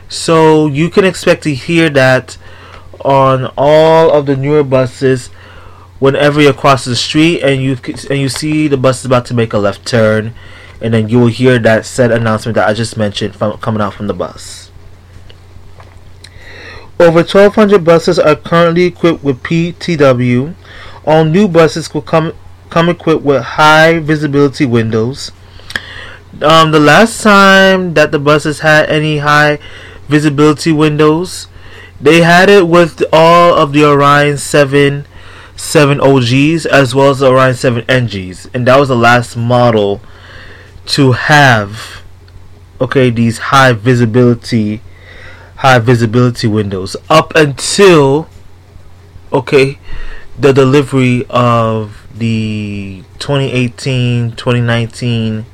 So 0.09 0.67
you 0.67 0.89
can 0.89 1.05
expect 1.05 1.43
to 1.43 1.53
hear 1.53 1.89
that 1.91 2.37
on 3.03 3.51
all 3.57 4.11
of 4.11 4.25
the 4.25 4.35
newer 4.35 4.63
buses 4.63 5.27
whenever 5.99 6.41
you 6.41 6.53
cross 6.53 6.85
the 6.85 6.95
street 6.95 7.41
and 7.41 7.61
you 7.61 7.77
and 8.09 8.19
you 8.19 8.29
see 8.29 8.67
the 8.67 8.77
bus 8.77 8.99
is 8.99 9.05
about 9.05 9.25
to 9.25 9.33
make 9.33 9.53
a 9.53 9.57
left 9.57 9.85
turn 9.85 10.33
and 10.81 10.93
then 10.93 11.07
you 11.09 11.19
will 11.19 11.27
hear 11.27 11.57
that 11.59 11.85
said 11.85 12.11
announcement 12.11 12.55
that 12.55 12.67
I 12.67 12.73
just 12.73 12.97
mentioned 12.97 13.35
from 13.35 13.57
coming 13.59 13.81
out 13.81 13.93
from 13.93 14.07
the 14.07 14.13
bus. 14.13 14.71
Over 16.99 17.19
1,200 17.19 17.83
buses 17.83 18.17
are 18.17 18.35
currently 18.35 18.83
equipped 18.85 19.23
with 19.23 19.43
PTW. 19.43 20.55
All 21.05 21.25
new 21.25 21.47
buses 21.47 21.93
will 21.93 22.01
come 22.01 22.33
come 22.69 22.89
equipped 22.89 23.23
with 23.23 23.41
high 23.43 23.99
visibility 23.99 24.65
windows. 24.65 25.31
Um, 26.41 26.71
the 26.71 26.79
last 26.79 27.21
time 27.23 27.93
that 27.93 28.11
the 28.11 28.19
buses 28.19 28.59
had 28.59 28.89
any 28.89 29.19
high 29.19 29.59
visibility 30.07 30.71
windows 30.71 31.47
they 31.99 32.21
had 32.21 32.49
it 32.49 32.67
with 32.67 33.03
all 33.13 33.53
of 33.53 33.71
the 33.71 33.85
Orion 33.85 34.37
7 34.37 35.05
7 35.55 36.01
OGs 36.01 36.65
as 36.65 36.93
well 36.93 37.11
as 37.11 37.19
the 37.19 37.27
Orion 37.27 37.55
7 37.55 37.83
NGs, 37.83 38.49
and 38.53 38.67
that 38.67 38.77
was 38.77 38.89
the 38.89 38.95
last 38.95 39.37
model 39.37 40.01
to 40.87 41.13
have 41.13 42.03
okay 42.81 43.09
these 43.09 43.37
high 43.37 43.71
visibility 43.71 44.81
high 45.57 45.79
visibility 45.79 46.47
windows. 46.47 46.97
Up 47.09 47.33
until 47.35 48.27
okay 49.31 49.79
the 50.37 50.51
delivery 50.51 51.25
of 51.29 52.05
the 52.13 53.03
2018 53.19 54.31
2019 54.31 55.45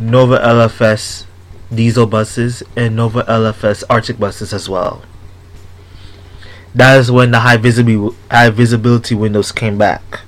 Nova 0.00 0.38
LFS 0.38 1.26
diesel 1.72 2.06
buses 2.06 2.62
and 2.74 2.96
Nova 2.96 3.22
LFS 3.24 3.84
Arctic 3.90 4.18
buses 4.18 4.52
as 4.52 4.68
well. 4.68 5.02
That 6.74 6.98
is 6.98 7.12
when 7.12 7.30
the 7.30 7.40
high 7.40 7.58
visibility 7.58 8.16
high 8.30 8.50
visibility 8.50 9.14
windows 9.14 9.52
came 9.52 9.76
back. 9.76 10.20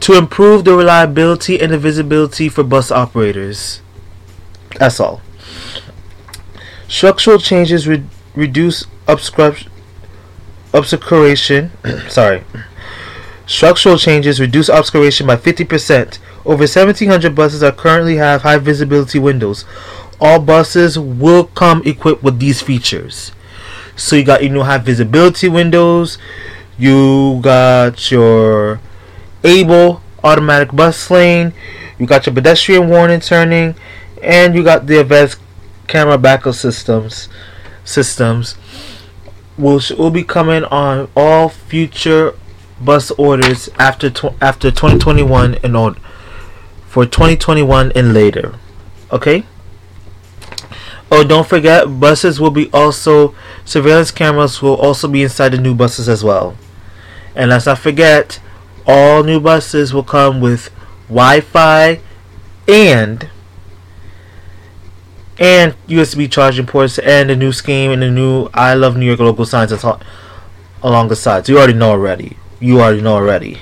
To 0.00 0.18
improve 0.18 0.64
the 0.64 0.76
reliability 0.76 1.60
and 1.60 1.72
the 1.72 1.78
visibility 1.78 2.48
for 2.48 2.62
bus 2.62 2.90
operators. 2.90 3.80
That's 4.78 5.00
all. 5.00 5.22
Structural 6.88 7.38
changes 7.38 7.88
re- 7.88 8.04
reduce 8.34 8.84
obscuration 9.06 9.70
sorry 12.08 12.42
structural 13.46 13.98
changes 13.98 14.40
reduce 14.40 14.68
obscuration 14.68 15.26
by 15.26 15.36
50% 15.36 16.18
over 16.44 16.62
1,700 16.62 17.34
buses 17.34 17.62
are 17.62 17.72
currently 17.72 18.16
have 18.16 18.42
high 18.42 18.58
visibility 18.58 19.18
windows. 19.18 19.64
All 20.20 20.38
buses 20.38 20.98
will 20.98 21.44
come 21.44 21.82
equipped 21.84 22.22
with 22.22 22.38
these 22.38 22.60
features. 22.60 23.32
So 23.96 24.16
you 24.16 24.24
got 24.24 24.42
your 24.42 24.52
new 24.52 24.62
high 24.62 24.78
visibility 24.78 25.48
windows. 25.48 26.18
You 26.78 27.40
got 27.42 28.10
your 28.10 28.80
able 29.42 30.02
automatic 30.22 30.72
bus 30.74 31.10
lane. 31.10 31.52
You 31.98 32.06
got 32.06 32.26
your 32.26 32.34
pedestrian 32.34 32.88
warning 32.88 33.20
turning, 33.20 33.76
and 34.22 34.54
you 34.54 34.64
got 34.64 34.86
the 34.86 35.00
advanced 35.00 35.38
camera 35.86 36.18
backup 36.18 36.54
systems. 36.54 37.28
Systems 37.84 38.56
will 39.56 39.80
will 39.96 40.10
be 40.10 40.24
coming 40.24 40.64
on 40.64 41.08
all 41.16 41.48
future 41.48 42.34
bus 42.80 43.10
orders 43.12 43.68
after 43.78 44.10
tw- 44.10 44.34
after 44.42 44.70
2021 44.70 45.54
and 45.62 45.76
on 45.76 45.96
for 46.94 47.04
2021 47.04 47.90
and 47.96 48.14
later. 48.14 48.54
Okay? 49.10 49.42
Oh, 51.10 51.24
don't 51.24 51.44
forget, 51.44 51.98
buses 51.98 52.38
will 52.40 52.52
be 52.52 52.70
also, 52.72 53.34
surveillance 53.64 54.12
cameras 54.12 54.62
will 54.62 54.76
also 54.76 55.08
be 55.08 55.24
inside 55.24 55.48
the 55.48 55.58
new 55.58 55.74
buses 55.74 56.08
as 56.08 56.22
well. 56.22 56.56
And 57.34 57.50
let's 57.50 57.66
not 57.66 57.80
forget, 57.80 58.38
all 58.86 59.24
new 59.24 59.40
buses 59.40 59.92
will 59.92 60.04
come 60.04 60.40
with 60.40 60.70
Wi 61.08 61.40
Fi 61.40 61.98
and 62.68 63.28
and 65.36 65.74
USB 65.88 66.30
charging 66.30 66.66
ports 66.66 67.00
and 67.00 67.28
the 67.28 67.34
new 67.34 67.50
scheme 67.50 67.90
and 67.90 68.02
the 68.02 68.10
new 68.12 68.48
I 68.54 68.74
Love 68.74 68.96
New 68.96 69.06
York 69.06 69.18
local 69.18 69.44
signs 69.44 69.72
along 69.72 71.08
the 71.08 71.16
sides. 71.16 71.48
You 71.48 71.58
already 71.58 71.72
know 71.72 71.90
already. 71.90 72.36
You 72.60 72.80
already 72.80 73.00
know 73.00 73.14
already. 73.14 73.58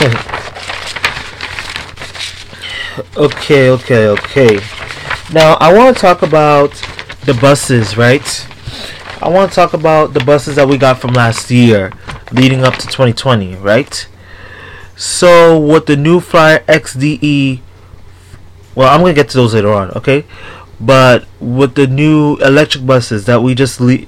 Okay, 3.16 3.70
okay, 3.70 4.08
okay. 4.08 4.60
Now 5.32 5.54
I 5.60 5.72
want 5.72 5.96
to 5.96 6.00
talk 6.00 6.22
about 6.22 6.70
the 7.24 7.34
buses, 7.40 7.96
right? 7.96 8.46
I 9.22 9.28
want 9.28 9.50
to 9.50 9.54
talk 9.54 9.74
about 9.74 10.14
the 10.14 10.20
buses 10.24 10.56
that 10.56 10.66
we 10.68 10.78
got 10.78 10.98
from 11.00 11.12
last 11.12 11.50
year, 11.50 11.92
leading 12.32 12.64
up 12.64 12.74
to 12.74 12.86
2020, 12.86 13.56
right? 13.56 14.06
So 14.96 15.58
with 15.58 15.86
the 15.86 15.96
new 15.96 16.20
Flyer 16.20 16.60
XDE, 16.68 17.60
well, 18.74 18.88
I'm 18.88 19.00
gonna 19.00 19.14
get 19.14 19.28
to 19.30 19.36
those 19.36 19.54
later 19.54 19.72
on, 19.72 19.90
okay? 19.92 20.24
But 20.80 21.26
with 21.38 21.74
the 21.74 21.86
new 21.86 22.36
electric 22.36 22.86
buses 22.86 23.26
that 23.26 23.42
we 23.42 23.54
just 23.54 23.80
le- 23.80 24.06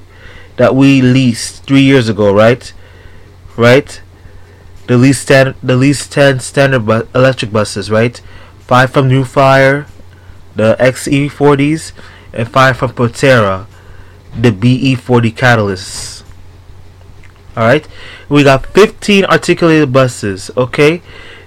that 0.57 0.75
we 0.75 1.03
leased 1.03 1.65
three 1.65 1.83
years 1.83 2.09
ago, 2.09 2.33
right? 2.33 2.73
Right? 3.57 4.01
The 4.87 4.97
least 4.97 5.23
stand 5.23 5.55
the 5.63 5.77
least 5.77 6.11
ten 6.13 6.41
standard 6.41 6.87
bu- 6.87 7.07
electric 7.15 7.53
buses, 7.53 7.91
right? 7.91 8.21
Five 8.73 8.91
from 8.91 9.07
New 9.07 9.23
Flyer, 9.23 9.85
the 10.57 10.75
XE40s, 10.81 11.93
and 12.33 12.49
five 12.49 12.75
from 12.75 12.91
Proterra, 12.93 13.67
the 14.35 14.51
BE40 14.51 15.31
Catalysts. 15.35 16.23
Alright, 17.55 17.87
we 18.31 18.43
got 18.43 18.65
15 18.65 19.27
articulated 19.27 19.93
buses. 19.93 20.51
Okay, 20.57 21.03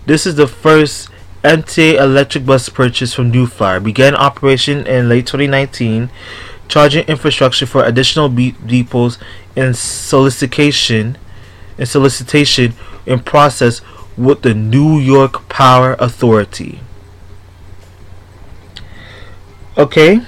this 0.06 0.28
is 0.28 0.36
the 0.36 0.46
first 0.46 1.10
MTA 1.44 2.00
electric 2.00 2.46
bus 2.46 2.70
purchase 2.70 3.16
from 3.16 3.32
New 3.32 3.48
Flyer. 3.48 3.80
Began 3.80 4.14
operation 4.14 4.86
in 4.86 5.10
late 5.10 5.26
2019. 5.26 6.12
Charging 6.68 7.08
infrastructure 7.08 7.66
for 7.66 7.84
additional 7.84 8.30
depots 8.30 9.18
in 9.56 9.74
solicitation, 9.74 11.18
in 11.80 11.88
solicitation 11.88 12.76
in 13.08 13.18
process 13.18 13.82
with 14.16 14.44
the 14.44 14.54
New 14.54 15.00
York 15.00 15.50
Power 15.50 15.96
Authority. 15.98 16.82
Okay, 19.78 20.22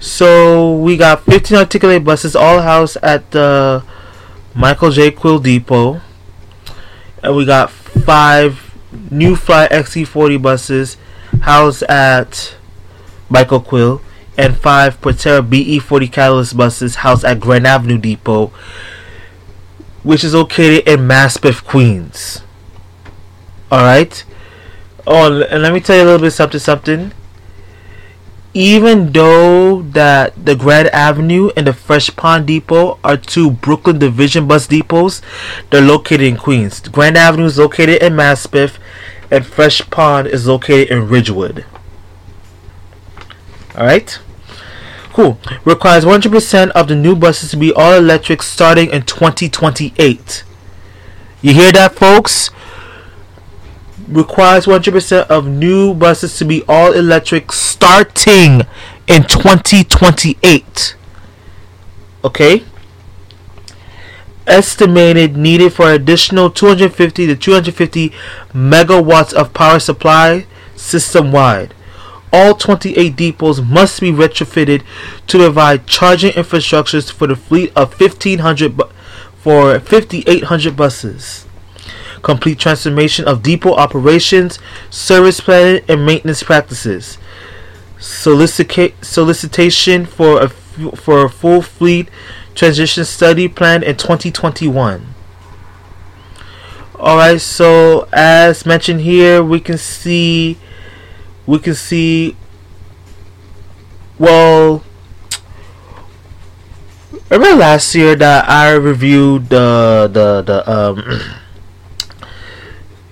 so 0.00 0.74
we 0.74 0.96
got 0.96 1.24
15 1.26 1.58
articulated 1.58 2.04
buses, 2.04 2.34
all 2.34 2.60
housed 2.60 2.96
at 3.00 3.30
the 3.30 3.84
Michael 4.52 4.90
J. 4.90 5.12
Quill 5.12 5.38
Depot, 5.38 6.00
and 7.22 7.36
we 7.36 7.44
got 7.44 7.70
five 7.70 8.74
new 9.12 9.36
Fly 9.36 9.68
XE40 9.68 10.42
buses 10.42 10.96
housed 11.42 11.84
at 11.84 12.56
Michael 13.28 13.60
Quill, 13.60 14.02
and 14.36 14.56
five 14.56 15.00
Proterra 15.00 15.48
BE40 15.48 16.10
Catalyst 16.10 16.56
buses 16.56 16.96
housed 16.96 17.24
at 17.24 17.38
Grand 17.38 17.64
Avenue 17.64 17.98
Depot, 17.98 18.48
which 20.02 20.24
is 20.24 20.34
located 20.34 20.88
in 20.88 21.06
Maspeth, 21.06 21.62
Queens. 21.62 22.42
Alright? 23.70 24.24
Oh, 25.06 25.42
and 25.42 25.62
let 25.62 25.72
me 25.72 25.78
tell 25.78 25.94
you 25.94 26.02
a 26.02 26.06
little 26.06 26.20
bit 26.20 26.32
something 26.32 26.58
something 26.58 27.12
even 28.54 29.12
though 29.12 29.82
that 29.82 30.44
the 30.44 30.54
Grand 30.54 30.88
Avenue 30.88 31.50
and 31.56 31.66
the 31.66 31.72
Fresh 31.72 32.14
Pond 32.16 32.46
Depot 32.46 32.98
are 33.02 33.16
two 33.16 33.50
Brooklyn 33.50 33.98
Division 33.98 34.46
bus 34.46 34.66
depots, 34.66 35.22
they're 35.70 35.80
located 35.80 36.22
in 36.22 36.36
Queens. 36.36 36.80
The 36.80 36.90
Grand 36.90 37.16
Avenue 37.16 37.46
is 37.46 37.58
located 37.58 38.02
in 38.02 38.14
Maspeth, 38.14 38.78
and 39.30 39.46
Fresh 39.46 39.88
Pond 39.90 40.26
is 40.26 40.46
located 40.46 40.90
in 40.90 41.08
Ridgewood. 41.08 41.64
All 43.76 43.86
right. 43.86 44.18
Cool. 45.14 45.38
Requires 45.64 46.04
100% 46.04 46.70
of 46.70 46.88
the 46.88 46.94
new 46.94 47.16
buses 47.16 47.50
to 47.50 47.56
be 47.56 47.72
all 47.72 47.94
electric 47.94 48.42
starting 48.42 48.90
in 48.90 49.02
2028. 49.02 50.44
You 51.40 51.54
hear 51.54 51.72
that, 51.72 51.94
folks? 51.94 52.50
Requires 54.08 54.66
100% 54.66 55.26
of 55.28 55.46
new 55.46 55.94
buses 55.94 56.36
to 56.38 56.44
be 56.44 56.62
all 56.68 56.92
electric 56.92 57.52
starting 57.52 58.62
in 59.06 59.24
2028. 59.24 60.96
Okay? 62.24 62.64
Estimated 64.46 65.36
needed 65.36 65.72
for 65.72 65.90
additional 65.92 66.50
250 66.50 67.26
to 67.26 67.36
250 67.36 68.10
megawatts 68.52 69.32
of 69.32 69.54
power 69.54 69.78
supply 69.78 70.46
system 70.74 71.30
wide. 71.32 71.74
All 72.32 72.54
28 72.54 73.14
depots 73.14 73.60
must 73.60 74.00
be 74.00 74.10
retrofitted 74.10 74.82
to 75.26 75.38
provide 75.38 75.86
charging 75.86 76.32
infrastructures 76.32 77.12
for 77.12 77.26
the 77.26 77.36
fleet 77.36 77.70
of 77.76 77.98
1500 78.00 78.76
bu- 78.76 78.88
for 79.36 79.78
5800 79.78 80.76
buses 80.76 81.46
complete 82.22 82.58
transformation 82.58 83.26
of 83.26 83.42
depot 83.42 83.74
operations, 83.74 84.58
service 84.90 85.40
planning, 85.40 85.82
and 85.88 86.06
maintenance 86.06 86.42
practices. 86.42 87.18
Solicita- 87.98 88.92
solicitation 89.04 90.06
for 90.06 90.40
a 90.40 90.44
f- 90.44 90.98
for 90.98 91.24
a 91.24 91.28
full 91.28 91.62
fleet 91.62 92.08
transition 92.54 93.04
study 93.04 93.48
plan 93.48 93.82
in 93.82 93.96
2021. 93.96 95.06
All 96.98 97.16
right, 97.16 97.40
so 97.40 98.08
as 98.12 98.64
mentioned 98.64 99.00
here, 99.00 99.42
we 99.42 99.60
can 99.60 99.78
see 99.78 100.56
we 101.46 101.58
can 101.58 101.74
see 101.74 102.36
well 104.18 104.84
remember 107.28 107.56
last 107.58 107.94
year 107.94 108.14
that 108.14 108.48
I 108.48 108.72
reviewed 108.72 109.48
the 109.48 110.08
the 110.12 110.42
the 110.42 110.70
um 110.70 111.20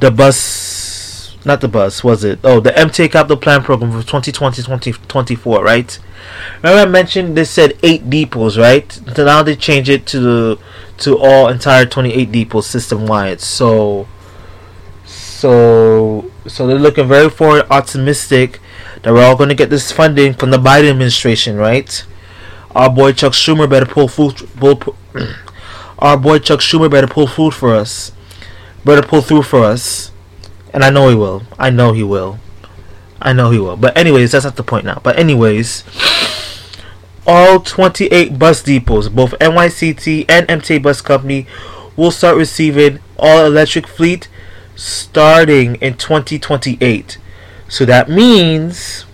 the 0.00 0.10
bus 0.10 1.36
not 1.44 1.60
the 1.60 1.68
bus 1.68 2.04
was 2.04 2.24
it? 2.24 2.38
Oh 2.44 2.60
the 2.60 2.70
MTA 2.70 3.10
capital 3.10 3.36
plan 3.36 3.62
program 3.62 3.92
for 3.92 4.00
2020 4.00 4.62
2024 4.62 5.64
right? 5.64 5.98
Remember 6.62 6.82
I 6.82 6.90
mentioned 6.90 7.36
they 7.36 7.44
said 7.44 7.78
eight 7.82 8.10
depots 8.10 8.58
right? 8.58 8.90
So 9.14 9.24
now 9.24 9.42
they 9.42 9.56
change 9.56 9.88
it 9.88 10.06
to 10.08 10.20
the 10.20 10.58
to 10.98 11.18
all 11.18 11.48
entire 11.48 11.86
28 11.86 12.30
depots 12.30 12.66
system 12.66 13.06
wide 13.06 13.40
so 13.40 14.06
so 15.06 16.30
so 16.46 16.66
they're 16.66 16.78
looking 16.78 17.08
very 17.08 17.30
forward 17.30 17.66
optimistic 17.70 18.60
that 19.02 19.14
we're 19.14 19.24
all 19.24 19.36
going 19.36 19.48
to 19.48 19.54
get 19.54 19.70
this 19.70 19.90
funding 19.90 20.34
from 20.34 20.50
the 20.50 20.58
Biden 20.58 20.90
administration 20.90 21.56
right? 21.56 22.04
Our 22.72 22.90
boy 22.90 23.12
Chuck 23.12 23.32
Schumer 23.32 23.68
better 23.68 23.86
pull 23.86 24.08
food 24.08 24.36
pull, 24.56 24.96
our 25.98 26.18
boy 26.18 26.38
Chuck 26.38 26.60
Schumer 26.60 26.90
better 26.90 27.06
pull 27.06 27.26
food 27.26 27.54
for 27.54 27.74
us 27.74 28.12
better 28.85 29.07
pull 29.07 29.23
through 29.23 29.43
for 29.43 29.64
us. 29.64 30.12
And 30.73 30.85
I 30.85 30.90
know 30.90 31.09
he 31.09 31.14
will. 31.14 31.43
I 31.59 31.71
know 31.71 31.93
he 31.93 32.03
will. 32.03 32.38
I 33.21 33.33
know 33.33 33.51
he 33.51 33.59
will. 33.59 33.77
But 33.77 33.97
anyways, 33.97 34.33
that's 34.33 34.45
not 34.45 34.57
the 34.57 34.62
point 34.62 34.85
now. 34.85 35.01
But 35.03 35.19
anyways, 35.19 35.85
all 37.27 37.61
28 37.61 38.38
bus 38.38 38.62
depots, 38.62 39.09
both 39.09 39.33
NYCT 39.33 40.27
and 40.29 40.47
MTA 40.49 40.83
Bus 40.83 41.01
Company, 41.01 41.47
will 41.97 42.11
start 42.11 42.37
receiving 42.37 43.01
all 43.19 43.45
electric 43.45 43.87
fleet 43.87 44.29
starting 44.77 45.75
in 45.77 45.97
2028. 45.97 47.19
So 47.69 47.85
that 47.85 48.09
means 48.09 49.05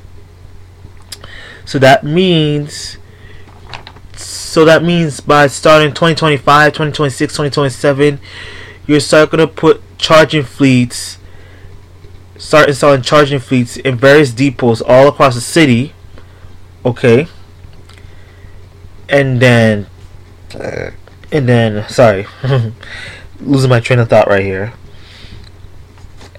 so 1.65 1.79
that 1.81 2.05
means 2.05 2.97
so 4.15 4.65
that 4.65 4.83
means 4.83 5.21
by 5.21 5.49
starting 5.49 5.89
2025, 5.89 6.73
2026, 6.73 7.33
2027 7.35 8.21
you 8.87 9.01
start 9.01 9.31
to 9.33 9.46
put 9.46 9.83
charging 9.99 10.42
fleets, 10.42 11.18
start 12.38 12.68
installing 12.68 13.03
charging 13.03 13.38
fleets 13.38 13.77
in 13.77 13.96
various 13.96 14.33
depots 14.33 14.81
all 14.81 15.09
across 15.09 15.35
the 15.35 15.40
city. 15.40 15.92
Okay. 16.85 17.27
And 19.09 19.40
then, 19.40 19.87
and 21.33 21.49
then, 21.49 21.88
sorry, 21.88 22.27
losing 23.40 23.70
my 23.70 23.81
train 23.81 23.99
of 23.99 24.09
thought 24.09 24.29
right 24.29 24.44
here. 24.44 24.72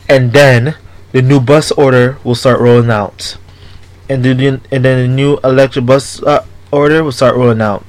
And 0.10 0.31
then 0.31 0.75
the 1.12 1.21
new 1.21 1.39
bus 1.39 1.71
order 1.71 2.17
will 2.23 2.36
start 2.36 2.60
rolling 2.60 2.89
out, 2.89 3.38
and 4.10 4.23
then 4.23 4.62
and 4.71 4.86
then 4.86 5.01
the 5.01 5.07
new 5.07 5.38
electric 5.43 5.86
bus 5.86 6.21
uh, 6.23 6.45
order 6.71 7.03
will 7.03 7.12
start 7.12 7.36
rolling 7.36 7.62
out. 7.62 7.86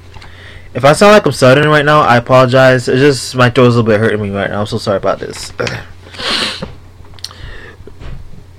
If 0.74 0.85
I 0.85 0.92
sound 0.92 1.12
like 1.12 1.24
I'm 1.26 1.33
stuttering 1.33 1.68
right 1.68 1.85
now, 1.85 2.00
I 2.00 2.16
apologize. 2.16 2.88
It's 2.88 3.00
just 3.00 3.35
my 3.35 3.50
throat's 3.50 3.74
a 3.74 3.78
little 3.78 3.90
bit 3.90 4.00
hurting 4.00 4.20
me 4.20 4.31
right 4.31 4.50
now. 4.50 4.61
I'm 4.61 4.66
so 4.66 4.78
sorry 4.78 4.98
about 4.98 5.18
this. 5.18 5.50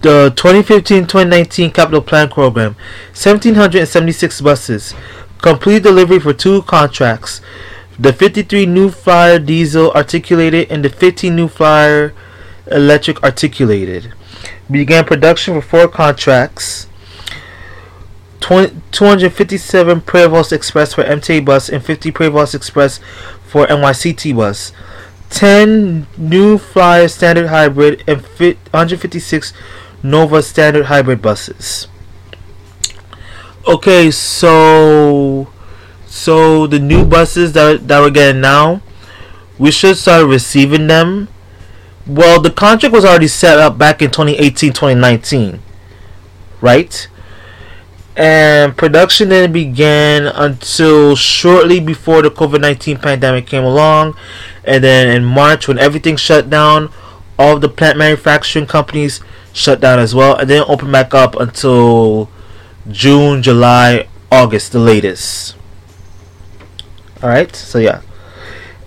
the 0.02 0.32
2015-2019 0.36 1.74
capital 1.74 2.02
plan 2.02 2.30
program 2.30 2.74
1776 3.12 4.42
buses 4.42 4.94
complete 5.40 5.84
delivery 5.84 6.20
for 6.20 6.32
two 6.32 6.62
contracts 6.62 7.42
the 8.00 8.14
53 8.14 8.66
new 8.66 8.90
flyer 8.90 9.38
diesel 9.40 9.92
articulated 9.92 10.72
and 10.72 10.86
the 10.86 10.90
15 10.90 11.36
new 11.36 11.50
flyer 11.50 12.14
electric 12.68 13.22
articulated 13.24 14.14
began 14.72 15.04
production 15.04 15.54
for 15.56 15.62
four 15.62 15.88
contracts 15.90 16.88
257 18.40 20.02
Prevost 20.02 20.52
Express 20.52 20.94
for 20.94 21.04
MTA 21.04 21.44
bus 21.44 21.70
and 21.70 21.84
50 21.84 22.12
Prevost 22.12 22.56
Express 22.56 23.00
for 23.46 23.68
NYCT 23.68 24.36
bus. 24.36 24.72
10 25.30 26.08
new 26.18 26.58
Flyer 26.58 27.08
standard 27.08 27.48
hybrid 27.48 28.04
and 28.08 28.22
156 28.22 29.54
Nova 30.02 30.42
standard 30.42 30.86
hybrid 30.86 31.22
buses. 31.22 31.88
Okay, 33.68 34.10
so 34.10 35.48
so 36.08 36.66
the 36.66 36.80
new 36.80 37.06
buses 37.06 37.54
that 37.54 37.88
that 37.88 38.00
we're 38.00 38.10
getting 38.10 38.42
now, 38.42 38.82
we 39.60 39.72
should 39.72 39.98
start 39.98 40.26
receiving 40.26 40.88
them. 40.88 41.28
Well, 42.08 42.42
the 42.42 42.50
contract 42.50 42.94
was 42.94 43.06
already 43.06 43.28
set 43.28 43.60
up 43.60 43.78
back 43.78 44.02
in 44.02 44.10
2018, 44.10 44.74
2019, 44.74 45.60
right? 46.62 47.08
And 48.20 48.76
production 48.76 49.30
didn't 49.30 49.54
begin 49.54 50.28
until 50.28 51.16
shortly 51.16 51.80
before 51.80 52.22
the 52.22 52.30
COVID 52.30 52.60
19 52.60 52.98
pandemic 52.98 53.48
came 53.48 53.64
along. 53.64 54.14
And 54.66 54.84
then 54.84 55.08
in 55.08 55.24
March, 55.24 55.70
when 55.70 55.80
everything 55.80 56.18
shut 56.18 56.50
down, 56.50 56.92
all 57.40 57.58
the 57.58 57.70
plant 57.70 57.98
manufacturing 57.98 58.66
companies 58.66 59.22
shut 59.54 59.80
down 59.80 60.00
as 60.00 60.14
well, 60.14 60.36
and 60.36 60.50
then 60.50 60.66
open 60.68 60.92
back 60.92 61.14
up 61.14 61.38
until 61.38 62.30
June, 62.92 63.42
July, 63.42 64.10
August, 64.30 64.74
the 64.74 64.80
latest. 64.80 65.56
Alright, 67.24 67.56
so 67.56 67.80
yeah. 67.80 68.02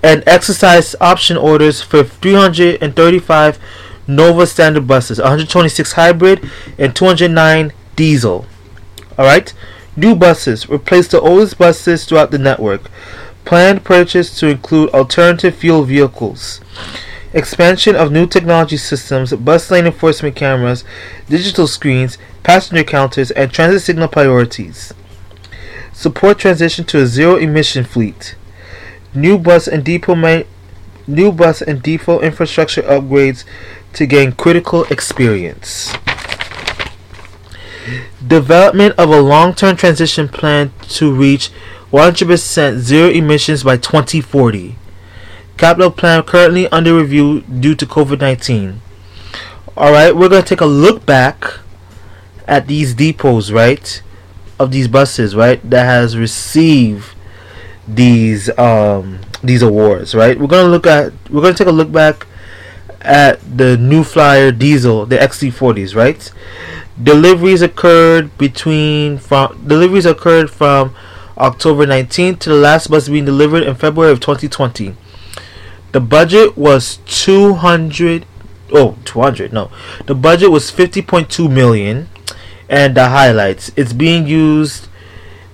And 0.02 0.22
exercise 0.26 0.94
option 1.00 1.38
orders 1.38 1.80
for 1.80 2.04
335 2.04 3.58
Nova 4.06 4.46
standard 4.46 4.86
buses, 4.86 5.18
126 5.18 5.92
hybrid, 5.92 6.50
and 6.76 6.94
209 6.94 7.72
diesel. 7.96 8.44
Alright? 9.18 9.52
New 9.96 10.14
buses. 10.14 10.68
Replace 10.68 11.08
the 11.08 11.20
oldest 11.20 11.58
buses 11.58 12.04
throughout 12.04 12.30
the 12.30 12.38
network. 12.38 12.90
Planned 13.44 13.84
purchase 13.84 14.38
to 14.40 14.48
include 14.48 14.90
alternative 14.90 15.54
fuel 15.54 15.84
vehicles. 15.84 16.60
expansion 17.34 17.96
of 17.96 18.12
new 18.12 18.26
technology 18.26 18.76
systems, 18.76 19.32
bus 19.32 19.70
lane 19.70 19.86
enforcement 19.86 20.36
cameras, 20.36 20.84
digital 21.28 21.66
screens, 21.66 22.18
passenger 22.42 22.84
counters, 22.84 23.30
and 23.30 23.50
transit 23.50 23.82
signal 23.82 24.08
priorities. 24.08 24.92
Support 25.92 26.38
transition 26.38 26.84
to 26.86 27.00
a 27.02 27.06
zero 27.06 27.36
emission 27.36 27.84
fleet. 27.84 28.34
New 29.14 29.38
bus 29.38 29.68
and 29.68 29.84
depot 29.84 30.44
new 31.06 31.32
bus 31.32 31.62
and 31.62 31.82
depot 31.82 32.20
infrastructure 32.20 32.82
upgrades 32.82 33.44
to 33.94 34.06
gain 34.06 34.32
critical 34.32 34.84
experience. 34.84 35.92
Development 38.26 38.94
of 38.98 39.10
a 39.10 39.20
long-term 39.20 39.76
transition 39.76 40.28
plan 40.28 40.72
to 40.88 41.12
reach 41.12 41.50
100% 41.92 42.78
zero 42.78 43.10
emissions 43.10 43.62
by 43.62 43.76
2040. 43.76 44.76
Capital 45.56 45.90
plan 45.90 46.22
currently 46.22 46.66
under 46.68 46.96
review 46.96 47.42
due 47.42 47.74
to 47.74 47.86
COVID 47.86 48.20
19. 48.20 48.80
Alright, 49.76 50.16
we're 50.16 50.28
going 50.28 50.42
to 50.42 50.48
take 50.48 50.60
a 50.60 50.66
look 50.66 51.04
back 51.06 51.44
at 52.46 52.66
these 52.66 52.94
depots, 52.94 53.50
right? 53.52 54.02
Of 54.58 54.70
these 54.70 54.88
buses, 54.88 55.34
right? 55.34 55.60
That 55.68 55.84
has 55.84 56.16
received 56.16 57.14
these 57.88 58.56
um 58.58 59.20
these 59.42 59.62
awards, 59.62 60.14
right? 60.14 60.38
We're 60.38 60.46
going 60.46 60.64
to 60.64 60.70
look 60.70 60.86
at 60.86 61.12
we're 61.30 61.42
going 61.42 61.54
to 61.54 61.58
take 61.58 61.70
a 61.70 61.76
look 61.76 61.90
back 61.90 62.26
at 63.00 63.40
the 63.56 63.76
New 63.76 64.04
Flyer 64.04 64.52
diesel, 64.52 65.06
the 65.06 65.16
XC40s, 65.16 65.94
right? 65.96 66.30
Deliveries 67.02 67.62
occurred 67.62 68.36
between 68.38 69.18
from 69.18 69.66
deliveries 69.66 70.06
occurred 70.06 70.50
from 70.50 70.94
October 71.38 71.86
19th 71.86 72.38
to 72.40 72.50
the 72.50 72.54
last 72.54 72.88
bus 72.90 73.08
being 73.08 73.24
delivered 73.24 73.62
in 73.62 73.74
February 73.74 74.12
of 74.12 74.20
2020. 74.20 74.94
The 75.92 76.00
budget 76.00 76.56
was 76.56 76.98
200 77.06 78.26
oh 78.72 78.96
200 79.04 79.52
no. 79.52 79.70
The 80.06 80.14
budget 80.14 80.50
was 80.50 80.70
50.2 80.70 81.50
million 81.50 82.08
and 82.68 82.96
the 82.96 83.08
highlights 83.08 83.72
it's 83.76 83.92
being 83.92 84.26
used 84.26 84.88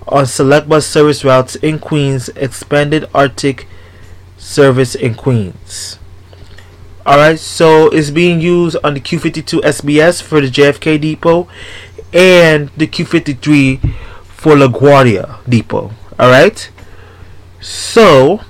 on 0.07 0.27
select 0.27 0.69
bus 0.69 0.87
service 0.87 1.25
routes 1.25 1.57
in 1.57 1.79
Queens, 1.79 2.29
expanded 2.31 3.09
Arctic 3.15 3.67
service 4.37 4.95
in 4.95 5.15
Queens. 5.15 5.99
Alright, 7.09 7.39
so 7.39 7.89
it's 7.89 8.11
being 8.11 8.39
used 8.39 8.77
on 8.85 8.93
the 8.93 9.01
Q52 9.01 9.63
SBS 9.63 10.21
for 10.21 10.43
the 10.43 10.49
JFK 10.49 11.01
depot 11.01 11.49
and 12.13 12.69
the 12.77 12.87
Q53 12.87 13.81
for 14.25 14.53
LaGuardia 14.53 15.43
depot. 15.49 15.93
Alright, 16.21 16.71
so 17.63 18.41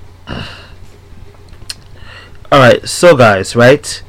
Alright, 2.50 2.88
so 2.88 3.16
guys, 3.16 3.54
right? 3.54 4.02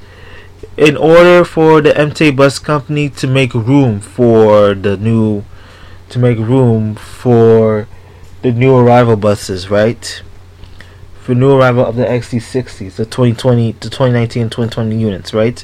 In 0.75 0.97
order 0.97 1.45
for 1.45 1.79
the 1.81 1.91
MTA 1.91 2.35
bus 2.35 2.57
company 2.57 3.07
to 3.21 3.27
make 3.27 3.53
room 3.53 3.99
for 3.99 4.73
the 4.73 4.97
new 4.97 5.45
to 6.09 6.17
make 6.17 6.39
room 6.39 6.95
for 6.95 7.87
the 8.41 8.51
new 8.51 8.75
arrival 8.75 9.15
buses, 9.15 9.69
right? 9.69 10.23
For 11.29 11.35
new 11.35 11.51
arrival 11.51 11.85
of 11.85 11.95
the 11.95 12.05
XC60s, 12.05 12.95
the 12.95 13.05
2020 13.05 13.73
to 13.73 13.87
2019 13.87 14.41
and 14.41 14.51
2020 14.51 14.97
units, 14.99 15.31
right? 15.31 15.63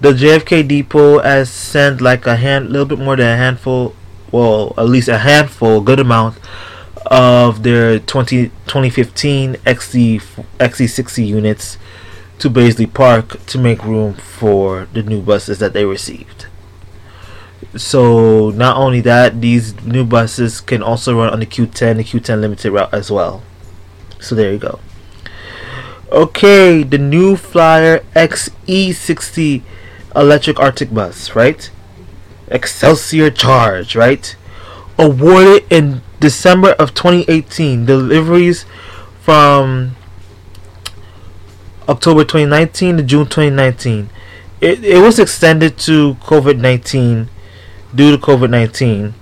The 0.00 0.12
JFK 0.12 0.68
depot 0.68 1.18
has 1.18 1.50
sent 1.50 2.00
like 2.00 2.24
a 2.24 2.36
hand, 2.36 2.70
little 2.70 2.86
bit 2.86 3.00
more 3.00 3.16
than 3.16 3.26
a 3.26 3.36
handful, 3.36 3.96
well, 4.30 4.72
at 4.78 4.86
least 4.88 5.08
a 5.08 5.18
handful, 5.18 5.80
good 5.80 5.98
amount 5.98 6.38
of 7.06 7.64
their 7.64 7.98
20, 7.98 8.50
2015 8.68 9.56
XC, 9.66 10.20
XD60 10.60 11.26
units 11.26 11.76
to 12.38 12.48
Baisley 12.48 12.86
Park 12.86 13.44
to 13.46 13.58
make 13.58 13.82
room 13.82 14.14
for 14.14 14.86
the 14.92 15.02
new 15.02 15.20
buses 15.20 15.58
that 15.58 15.72
they 15.72 15.84
received. 15.84 16.46
So 17.74 18.50
not 18.50 18.76
only 18.76 19.00
that, 19.00 19.40
these 19.40 19.74
new 19.84 20.04
buses 20.04 20.60
can 20.60 20.80
also 20.80 21.18
run 21.18 21.32
on 21.32 21.40
the 21.40 21.46
Q10, 21.46 21.96
the 21.96 22.04
Q10 22.04 22.40
limited 22.40 22.70
route 22.70 22.94
as 22.94 23.10
well. 23.10 23.42
So 24.20 24.34
there 24.34 24.52
you 24.52 24.58
go. 24.58 24.80
Okay, 26.12 26.82
the 26.82 26.98
new 26.98 27.36
Flyer 27.36 28.00
XE60 28.14 29.62
electric 30.16 30.58
Arctic 30.58 30.92
bus, 30.92 31.36
right? 31.36 31.70
Xcelsior 32.48 33.34
Charge, 33.34 33.94
right? 33.94 34.34
Awarded 34.98 35.64
in 35.70 36.02
December 36.18 36.72
of 36.72 36.94
2018. 36.94 37.86
Deliveries 37.86 38.66
from 39.20 39.96
October 41.88 42.24
2019 42.24 42.98
to 42.98 43.02
June 43.02 43.26
2019. 43.26 44.10
It, 44.60 44.84
it 44.84 45.00
was 45.00 45.18
extended 45.18 45.78
to 45.78 46.14
COVID 46.14 46.58
19 46.58 47.28
due 47.94 48.16
to 48.16 48.18
COVID 48.18 48.50
19. 48.50 49.14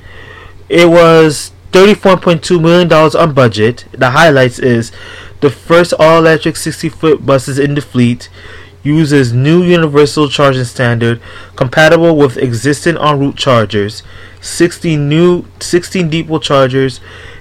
It 0.68 0.88
was 0.88 1.52
$34.2 1.72 2.60
million 2.60 2.92
on 2.92 3.34
budget. 3.34 3.86
The 3.92 4.10
highlights 4.10 4.58
is 4.58 4.92
the 5.40 5.50
first 5.50 5.92
all 5.98 6.18
electric 6.18 6.56
60 6.56 6.88
foot 6.88 7.26
buses 7.26 7.58
in 7.58 7.74
the 7.74 7.80
fleet 7.80 8.28
uses 8.82 9.32
new 9.32 9.62
universal 9.62 10.28
charging 10.28 10.64
standard 10.64 11.20
compatible 11.56 12.16
with 12.16 12.36
existing 12.36 12.96
en 12.96 13.18
route 13.18 13.36
chargers 13.36 14.04
16 14.40 15.08
new 15.08 15.44
16 15.58 16.08
depot 16.08 16.38
chargers 16.38 17.00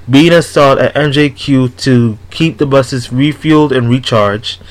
being 0.09 0.31
installed 0.31 0.79
at 0.79 0.95
MJQ 0.95 1.75
to 1.77 2.17
keep 2.31 2.57
the 2.57 2.65
buses 2.65 3.09
refueled 3.09 3.75
and 3.75 3.89
recharged, 3.89 4.61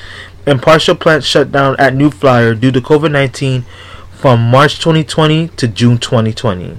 and 0.45 0.61
partial 0.61 0.95
plant 0.95 1.23
shutdown 1.23 1.75
at 1.77 1.93
New 1.93 2.09
Flyer 2.09 2.55
due 2.55 2.71
to 2.71 2.81
COVID 2.81 3.11
19 3.11 3.63
from 4.11 4.49
March 4.49 4.79
2020 4.79 5.49
to 5.49 5.67
June 5.67 5.97
2020. 5.99 6.77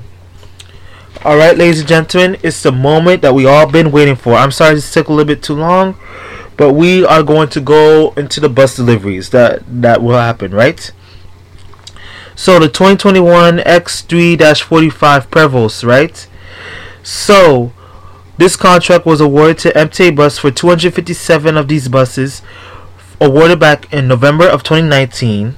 Alright, 1.24 1.58
ladies 1.58 1.80
and 1.80 1.88
gentlemen, 1.88 2.36
it's 2.44 2.62
the 2.62 2.70
moment 2.70 3.22
that 3.22 3.34
we 3.34 3.44
all 3.44 3.66
been 3.66 3.90
waiting 3.90 4.14
for. 4.14 4.34
I'm 4.34 4.52
sorry 4.52 4.76
this 4.76 4.92
took 4.92 5.08
a 5.08 5.12
little 5.12 5.26
bit 5.26 5.42
too 5.42 5.54
long, 5.54 5.98
but 6.56 6.74
we 6.74 7.04
are 7.04 7.24
going 7.24 7.48
to 7.48 7.60
go 7.60 8.12
into 8.12 8.38
the 8.38 8.48
bus 8.48 8.76
deliveries 8.76 9.30
that 9.30 9.64
that 9.66 10.00
will 10.00 10.16
happen, 10.16 10.52
right? 10.52 10.92
So 12.36 12.60
the 12.60 12.68
2021 12.68 13.58
X3-45 13.58 15.26
Prevost, 15.26 15.84
right? 15.84 16.28
So 17.02 17.72
this 18.36 18.54
contract 18.54 19.04
was 19.04 19.20
awarded 19.20 19.58
to 19.58 19.70
MTA 19.72 20.14
Bus 20.14 20.38
for 20.38 20.52
257 20.52 21.56
of 21.56 21.66
these 21.66 21.88
buses, 21.88 22.42
awarded 23.20 23.58
back 23.58 23.92
in 23.92 24.06
November 24.06 24.46
of 24.48 24.62
2019. 24.62 25.56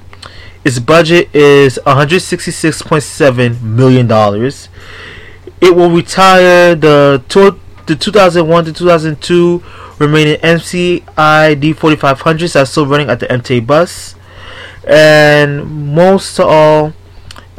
Its 0.65 0.79
budget 0.79 1.29
is 1.35 1.79
166.7 1.85 3.61
million 3.61 4.07
dollars. 4.07 4.67
It 5.61 5.75
will 5.75 5.91
retire 5.91 6.75
the 6.75 7.21
to- 7.29 7.59
the 7.85 7.95
2001 7.95 8.65
to 8.65 8.73
2002 8.73 9.63
remaining 9.99 10.37
MCI 10.41 11.55
D4500s 11.55 12.59
are 12.59 12.65
still 12.65 12.85
running 12.87 13.09
at 13.09 13.19
the 13.19 13.27
MTA 13.27 13.65
bus 13.65 14.15
and 14.87 15.93
most 15.93 16.39
all 16.39 16.93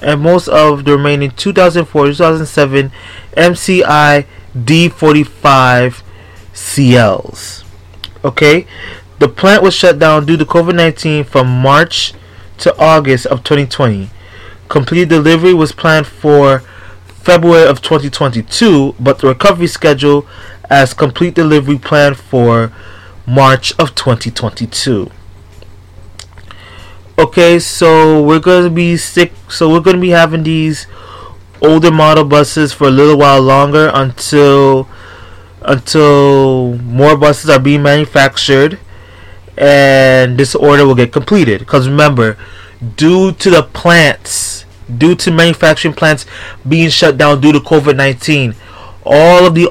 and 0.00 0.20
most 0.20 0.48
of 0.48 0.84
the 0.84 0.96
remaining 0.96 1.30
2004 1.30 2.06
2007 2.06 2.90
MCI 3.36 4.26
D45 4.56 6.02
CLs. 6.52 7.64
Okay, 8.24 8.66
the 9.18 9.28
plant 9.28 9.62
was 9.62 9.74
shut 9.74 9.98
down 9.98 10.26
due 10.26 10.36
to 10.36 10.44
COVID 10.44 10.74
19 10.74 11.24
from 11.24 11.46
March 11.46 12.14
to 12.58 12.76
August 12.78 13.26
of 13.26 13.44
2020. 13.44 14.10
Complete 14.68 15.08
delivery 15.08 15.54
was 15.54 15.72
planned 15.72 16.06
for 16.06 16.62
February 17.22 17.68
of 17.68 17.80
2022, 17.80 18.96
but 18.98 19.20
the 19.20 19.28
recovery 19.28 19.66
schedule 19.66 20.26
as 20.68 20.92
complete 20.92 21.34
delivery 21.34 21.78
planned 21.78 22.16
for 22.16 22.72
March 23.26 23.72
of 23.78 23.94
2022. 23.94 25.10
Okay, 27.18 27.58
so 27.58 28.22
we're 28.22 28.40
gonna 28.40 28.70
be 28.70 28.96
sick. 28.96 29.32
So 29.48 29.70
we're 29.70 29.80
gonna 29.80 29.98
be 29.98 30.10
having 30.10 30.42
these 30.42 30.86
older 31.60 31.92
model 31.92 32.24
buses 32.24 32.72
for 32.72 32.88
a 32.88 32.90
little 32.90 33.16
while 33.16 33.40
longer 33.40 33.90
until 33.94 34.88
until 35.60 36.76
more 36.78 37.16
buses 37.16 37.48
are 37.48 37.60
being 37.60 37.82
manufactured 37.82 38.80
and 39.56 40.38
this 40.38 40.54
order 40.54 40.84
will 40.84 40.96
get 40.96 41.12
completed. 41.12 41.60
Because 41.60 41.88
remember, 41.88 42.36
due 42.96 43.32
to 43.32 43.50
the 43.50 43.62
plants, 43.62 44.64
due 44.98 45.14
to 45.16 45.30
manufacturing 45.30 45.94
plants 45.94 46.26
being 46.68 46.88
shut 46.88 47.18
down 47.18 47.40
due 47.40 47.52
to 47.52 47.60
COVID 47.60 47.96
nineteen, 47.96 48.54
all 49.04 49.46
of 49.46 49.54
the 49.54 49.68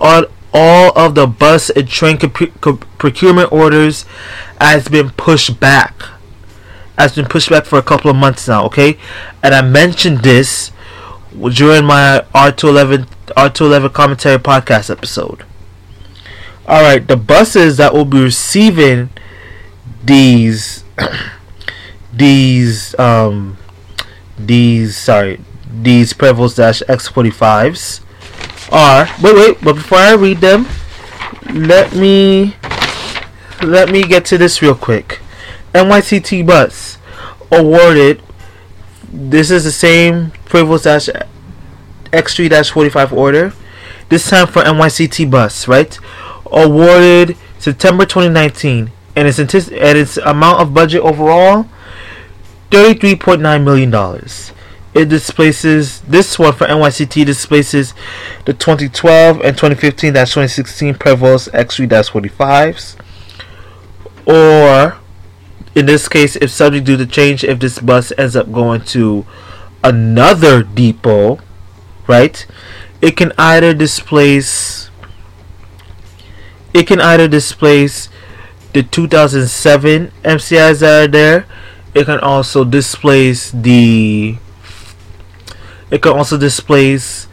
all 0.54 0.92
of 0.98 1.16
the 1.16 1.28
bus 1.28 1.70
and 1.70 1.88
train 1.88 2.18
procurement 2.18 3.52
orders 3.52 4.06
has 4.60 4.88
been 4.88 5.10
pushed 5.12 5.60
back. 5.60 6.04
Has 6.98 7.16
been 7.16 7.26
pushed 7.26 7.50
back 7.50 7.66
for 7.66 7.80
a 7.80 7.82
couple 7.84 8.12
of 8.12 8.18
months 8.18 8.48
now. 8.48 8.66
Okay, 8.66 8.98
and 9.42 9.56
I 9.56 9.62
mentioned 9.62 10.20
this 10.20 10.72
during 11.32 11.86
my 11.86 12.26
R211 12.36 13.08
R211 13.38 13.94
commentary 13.94 14.38
podcast 14.38 14.90
episode. 14.90 15.44
All 16.68 16.82
right, 16.82 17.06
the 17.06 17.18
buses 17.18 17.78
that 17.78 17.94
will 17.94 18.06
be 18.06 18.22
receiving 18.22 19.10
these 20.04 20.84
these 22.14 22.98
um 23.00 23.58
these 24.47 24.97
sorry 24.97 25.39
these 25.82 26.13
Prevost 26.13 26.58
dash 26.58 26.82
X45s 26.88 28.01
are 28.71 29.08
wait 29.21 29.36
wait 29.36 29.62
but 29.62 29.73
before 29.73 29.97
I 29.97 30.13
read 30.13 30.38
them 30.38 30.67
let 31.54 31.95
me 31.95 32.56
let 33.62 33.89
me 33.89 34.04
get 34.04 34.25
to 34.25 34.38
this 34.38 34.62
real 34.62 34.75
quick. 34.75 35.19
NYCT 35.73 36.45
bus 36.45 36.97
awarded 37.51 38.21
this 39.12 39.51
is 39.51 39.63
the 39.63 39.71
same 39.71 40.32
Prevost 40.45 40.84
dash 40.84 41.10
X3 42.12 42.49
dash 42.49 42.71
45 42.71 43.13
order 43.13 43.54
this 44.10 44.30
time 44.30 44.47
for 44.47 44.62
NYCT 44.63 45.30
bus 45.30 45.67
right? 45.67 45.97
Awarded 46.51 47.38
September 47.60 48.06
2019 48.06 48.91
and 49.15 49.27
its 49.27 49.39
and 49.39 49.49
its 49.97 50.17
amount 50.17 50.60
of 50.60 50.73
budget 50.73 51.01
overall 51.01 51.67
$33.9 52.72 53.64
million. 53.64 53.94
It 54.94 55.08
displaces 55.10 56.02
this 56.02 56.40
one 56.40 56.54
for 56.54 56.68
NYCT 56.68 57.26
displaces 57.26 57.94
the 58.46 58.54
2012 58.54 59.38
and 59.42 59.56
2015 59.56 60.14
2016 60.14 60.96
Prevost 60.96 61.52
X3 61.52 61.88
45s. 61.88 62.98
Or 64.26 64.98
in 65.76 65.86
this 65.86 66.10
case, 66.10 66.36
if 66.38 66.52
subject 66.52 66.86
due 66.86 66.98
to 66.98 67.06
change, 67.06 67.44
if 67.44 67.60
this 67.60 67.80
bus 67.80 68.12
ends 68.18 68.36
up 68.36 68.52
going 68.52 68.82
to 68.86 69.26
another 69.84 70.64
depot, 70.64 71.40
right? 72.08 72.46
It 73.02 73.16
can 73.16 73.32
either 73.38 73.74
displace 73.74 74.90
it 76.74 76.88
can 76.88 77.02
either 77.02 77.28
displace 77.28 78.10
the 78.74 78.84
2007 78.84 80.12
MCIs 80.24 80.80
that 80.80 81.04
are 81.04 81.08
there 81.08 81.46
it 81.93 82.06
can 82.06 82.19
also 82.19 82.63
displace 82.63 83.51
the 83.51 84.38
it 85.89 86.01
can 86.01 86.13
also 86.13 86.38
displace 86.38 87.27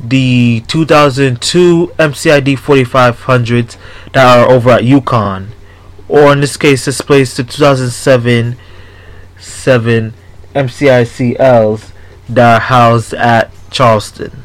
the 0.00 0.62
2002 0.66 1.92
MCID 1.98 2.58
4500s 2.58 3.76
that 4.12 4.38
are 4.38 4.50
over 4.50 4.70
at 4.70 4.84
Yukon. 4.84 5.52
Or 6.08 6.32
in 6.32 6.40
this 6.40 6.56
case 6.56 6.84
displace 6.84 7.36
the 7.36 7.44
2007 7.44 8.56
7 9.38 10.14
MCICLs 10.54 11.92
that 12.28 12.54
are 12.54 12.60
housed 12.60 13.14
at 13.14 13.52
Charleston. 13.70 14.42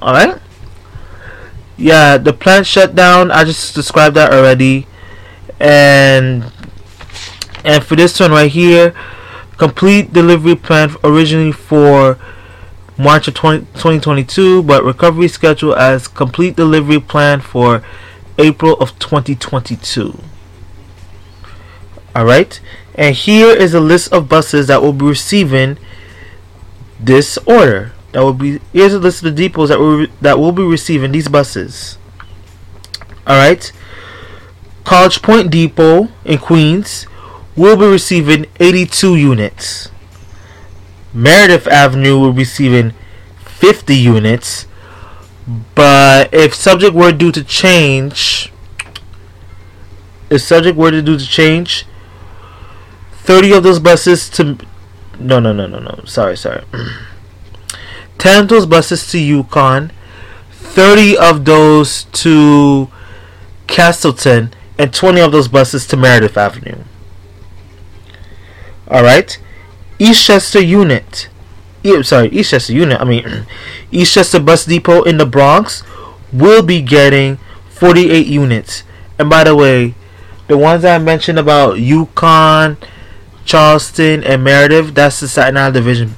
Alright? 0.00 0.38
Yeah 1.76 2.18
the 2.18 2.34
plant 2.34 2.66
shut 2.66 2.94
down. 2.94 3.30
I 3.30 3.44
just 3.44 3.74
described 3.74 4.16
that 4.16 4.32
already. 4.32 4.86
And 5.58 6.52
and 7.64 7.84
for 7.84 7.96
this 7.96 8.18
one 8.20 8.30
right 8.30 8.50
here 8.50 8.94
complete 9.56 10.12
delivery 10.12 10.56
plan 10.56 10.90
originally 11.04 11.52
for 11.52 12.18
March 12.96 13.28
of 13.28 13.34
20, 13.34 13.60
2022 13.74 14.62
but 14.62 14.84
recovery 14.84 15.28
schedule 15.28 15.74
as 15.74 16.08
complete 16.08 16.56
delivery 16.56 17.00
plan 17.00 17.40
for 17.40 17.82
April 18.38 18.74
of 18.74 18.98
2022 18.98 20.18
alright 22.14 22.60
and 22.94 23.14
here 23.14 23.48
is 23.48 23.72
a 23.74 23.80
list 23.80 24.12
of 24.12 24.28
buses 24.28 24.66
that 24.66 24.82
will 24.82 24.92
be 24.92 25.06
receiving 25.06 25.78
this 26.98 27.38
order. 27.46 27.92
That 28.12 28.20
will 28.20 28.34
be 28.34 28.60
here's 28.72 28.92
a 28.92 28.98
list 28.98 29.24
of 29.24 29.34
the 29.34 29.48
depots 29.48 29.70
that 29.70 29.78
will 29.78 30.06
that 30.20 30.38
will 30.38 30.52
be 30.52 30.62
receiving 30.62 31.12
these 31.12 31.28
buses. 31.28 31.96
Alright 33.26 33.72
College 34.84 35.22
Point 35.22 35.50
Depot 35.50 36.08
in 36.24 36.38
Queens 36.38 37.06
will 37.60 37.76
be 37.76 37.84
receiving 37.84 38.46
82 38.58 39.16
units. 39.16 39.90
Meredith 41.12 41.66
Avenue 41.66 42.18
will 42.18 42.32
be 42.32 42.38
receiving 42.38 42.94
50 43.44 43.94
units. 43.94 44.66
But 45.74 46.32
if 46.32 46.54
subject 46.54 46.94
were 46.94 47.12
due 47.12 47.30
to 47.32 47.44
change, 47.44 48.50
if 50.30 50.40
subject 50.40 50.78
were 50.78 50.90
to 50.90 51.02
due 51.02 51.18
to 51.18 51.26
change, 51.26 51.84
30 53.24 53.52
of 53.52 53.62
those 53.62 53.78
buses 53.78 54.30
to 54.30 54.56
no 55.18 55.38
no 55.38 55.52
no 55.52 55.66
no 55.66 55.78
no 55.78 56.00
sorry 56.06 56.34
sorry 56.34 56.64
10 58.18 58.44
of 58.44 58.48
those 58.48 58.64
buses 58.64 59.10
to 59.10 59.18
Yukon 59.18 59.92
30 60.50 61.18
of 61.18 61.44
those 61.44 62.04
to 62.04 62.88
Castleton 63.66 64.54
and 64.78 64.94
20 64.94 65.20
of 65.20 65.32
those 65.32 65.48
buses 65.48 65.86
to 65.88 65.96
Meredith 65.98 66.38
Avenue 66.38 66.82
all 68.90 69.02
right, 69.02 69.38
Eastchester 69.98 70.66
unit. 70.66 71.28
E- 71.82 72.02
sorry, 72.02 72.30
Eastchester 72.30 72.74
unit. 72.74 73.00
I 73.00 73.04
mean, 73.04 73.24
Eastchester 73.92 74.44
bus 74.44 74.64
depot 74.64 75.02
in 75.04 75.16
the 75.16 75.26
Bronx 75.26 75.82
will 76.32 76.62
be 76.62 76.82
getting 76.82 77.38
48 77.70 78.26
units. 78.26 78.82
And 79.18 79.30
by 79.30 79.44
the 79.44 79.54
way, 79.54 79.94
the 80.48 80.58
ones 80.58 80.84
I 80.84 80.98
mentioned 80.98 81.38
about 81.38 81.78
Yukon, 81.78 82.76
Charleston, 83.44 84.24
and 84.24 84.42
Meredith, 84.42 84.94
that's 84.94 85.20
the 85.20 85.28
Staten 85.28 85.56
Island 85.56 85.74
division. 85.74 86.16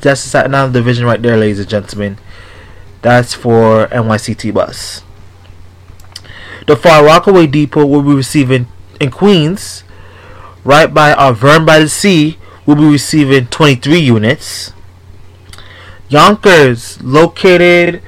That's 0.00 0.22
the 0.22 0.28
Staten 0.28 0.54
Island 0.54 0.74
division 0.74 1.06
right 1.06 1.20
there, 1.22 1.36
ladies 1.36 1.60
and 1.60 1.68
gentlemen. 1.68 2.18
That's 3.02 3.34
for 3.34 3.86
NYCT 3.88 4.52
bus. 4.52 5.02
The 6.66 6.76
Far 6.76 7.04
Rockaway 7.04 7.46
Depot 7.46 7.86
will 7.86 8.02
be 8.02 8.14
receiving 8.14 8.66
in 9.00 9.10
Queens 9.10 9.84
right 10.68 10.92
by 10.92 11.14
Arverne 11.14 11.64
by 11.64 11.78
the 11.78 11.88
Sea 11.88 12.36
will 12.66 12.74
be 12.74 12.84
receiving 12.84 13.46
23 13.46 13.98
units. 13.98 14.74
Yonkers, 16.10 17.02
located 17.02 18.02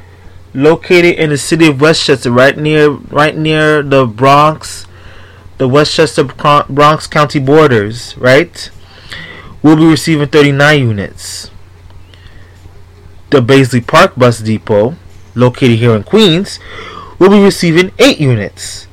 located 0.53 1.18
in 1.18 1.31
the 1.31 1.38
city 1.38 1.68
of 1.68 1.81
Westchester, 1.81 2.31
right 2.31 2.59
near 2.59 2.90
right 2.90 3.35
near 3.35 3.83
the 3.83 4.05
Bronx, 4.05 4.87
the 5.57 5.66
Westchester 5.66 6.25
Bronx 6.25 7.07
County 7.07 7.38
borders, 7.38 8.14
right? 8.18 8.70
Will 9.62 9.77
be 9.77 9.87
receiving 9.87 10.29
39 10.29 10.81
units. 10.81 11.51
The 13.31 13.40
Baisley 13.40 13.87
Park 13.87 14.16
Bus 14.16 14.40
Depot, 14.40 14.96
located 15.35 15.79
here 15.79 15.96
in 15.96 16.03
Queens, 16.03 16.59
will 17.18 17.31
be 17.31 17.42
receiving 17.42 17.92
8 17.99 18.20
units. 18.20 18.87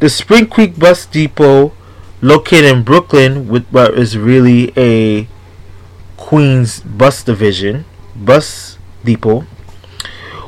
The 0.00 0.08
Spring 0.10 0.48
Creek 0.48 0.76
Bus 0.76 1.06
Depot 1.06 1.72
located 2.24 2.64
in 2.64 2.82
Brooklyn, 2.82 3.48
with 3.48 3.66
what 3.68 3.94
is 3.98 4.16
really 4.16 4.72
a 4.78 5.28
Queens 6.16 6.80
bus 6.80 7.22
division, 7.22 7.84
bus 8.16 8.78
depot, 9.04 9.44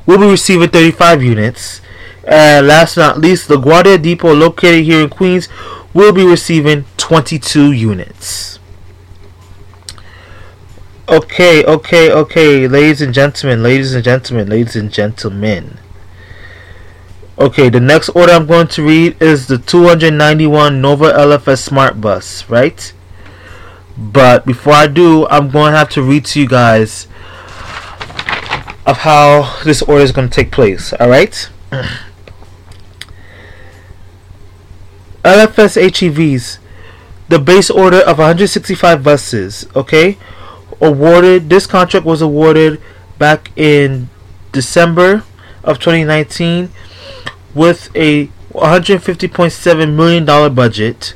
will 0.07 0.19
be 0.19 0.27
receiving 0.27 0.71
35 0.71 1.23
units. 1.23 1.83
And 2.25 2.67
last 2.67 2.97
but 2.97 3.03
not 3.03 3.19
least, 3.19 3.49
the 3.49 3.57
LaGuardia 3.57 4.03
Depot, 4.03 4.33
located 4.33 4.85
here 4.85 5.03
in 5.03 5.11
Queens, 5.11 5.49
will 5.93 6.13
be 6.13 6.25
receiving 6.25 6.87
22 6.97 7.73
units. 7.73 8.59
Okay, 11.09 11.63
okay, 11.65 12.11
okay, 12.11 12.67
ladies 12.67 13.03
and 13.03 13.13
gentlemen, 13.13 13.63
ladies 13.63 13.95
and 13.95 14.03
gentlemen, 14.03 14.49
ladies 14.49 14.75
and 14.75 14.91
gentlemen. 14.91 15.79
Okay, 17.39 17.69
the 17.69 17.81
next 17.81 18.09
order 18.11 18.33
I'm 18.33 18.47
going 18.47 18.67
to 18.69 18.83
read 18.83 19.21
is 19.21 19.47
the 19.47 19.59
291 19.59 20.81
Nova 20.81 21.13
LFS 21.13 21.59
Smart 21.59 22.01
Bus, 22.01 22.49
right? 22.49 22.91
But 23.95 24.47
before 24.47 24.73
I 24.73 24.87
do, 24.87 25.27
I'm 25.27 25.51
going 25.51 25.73
to 25.73 25.79
have 25.79 25.91
to 25.91 26.03
read 26.03 26.25
to 26.27 26.41
you 26.41 26.49
guys 26.49 27.07
of 28.87 28.97
how 28.99 29.63
this 29.65 29.83
order 29.83 30.03
is 30.03 30.13
going 30.13 30.31
to 30.31 30.35
take 30.35 30.51
place, 30.51 30.95
alright? 30.95 31.51
LFS 35.23 35.77
HEVs, 35.91 36.57
the 37.29 37.39
base 37.39 37.69
order 37.69 37.99
of 37.99 38.17
165 38.17 39.05
buses, 39.05 39.67
okay? 39.77 40.17
Awarded, 40.81 41.51
this 41.51 41.67
contract 41.67 42.07
was 42.07 42.23
awarded 42.23 42.81
back 43.19 43.51
in 43.59 44.09
December 44.53 45.23
of 45.63 45.79
2019 45.79 46.71
with 47.57 47.89
a 47.97 48.27
$150.7 48.53 49.95
million 49.95 50.55
budget 50.55 51.15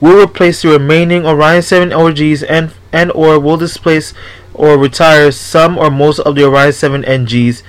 will 0.00 0.22
replace 0.22 0.62
the 0.62 0.70
remaining 0.70 1.24
Orion 1.24 1.62
7 1.62 1.92
OGs 1.92 2.42
and, 2.42 2.74
and 2.92 3.12
or 3.12 3.38
will 3.38 3.56
displace 3.56 4.12
or 4.54 4.76
retire 4.76 5.30
some 5.30 5.78
or 5.78 5.88
most 5.90 6.18
of 6.20 6.34
the 6.34 6.44
Orion 6.44 6.72
7 6.72 7.02
NGs 7.02 7.62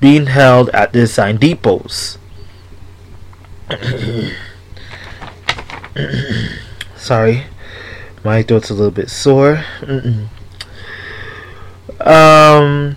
being 0.00 0.26
held 0.26 0.68
at 0.70 0.92
the 0.92 1.02
assigned 1.02 1.40
depots. 1.40 2.18
Sorry, 6.96 7.44
my 8.22 8.42
throat's 8.42 8.70
a 8.70 8.74
little 8.74 8.92
bit 8.92 9.10
sore. 9.10 9.64
um, 12.00 12.96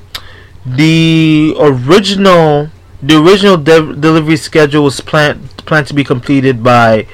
the 0.64 1.56
original 1.60 2.70
the 3.02 3.18
original 3.22 3.58
de- 3.58 3.96
delivery 3.96 4.38
schedule 4.38 4.84
was 4.84 5.02
planned 5.02 5.50
planned 5.66 5.88
to 5.88 5.94
be 5.94 6.04
completed 6.04 6.64
by 6.64 7.08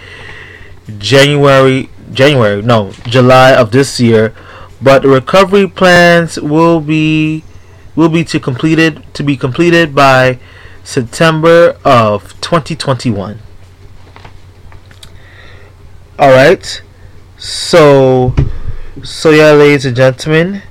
January 0.97 1.89
January, 2.11 2.61
no, 2.61 2.91
July 3.05 3.53
of 3.53 3.71
this 3.71 3.99
year. 3.99 4.33
But 4.81 5.01
the 5.01 5.09
recovery 5.09 5.67
plans 5.67 6.39
will 6.39 6.79
be 6.79 7.43
will 7.95 8.09
be 8.09 8.23
to 8.25 8.39
completed 8.39 9.03
to 9.13 9.23
be 9.23 9.35
completed 9.35 9.95
by 9.95 10.39
September 10.83 11.77
of 11.83 12.39
2021. 12.41 13.39
All 16.19 16.29
right. 16.29 16.81
So 17.37 18.35
so 19.03 19.31
yeah, 19.31 19.51
ladies 19.51 19.85
and 19.85 19.95
gentlemen, 19.95 20.63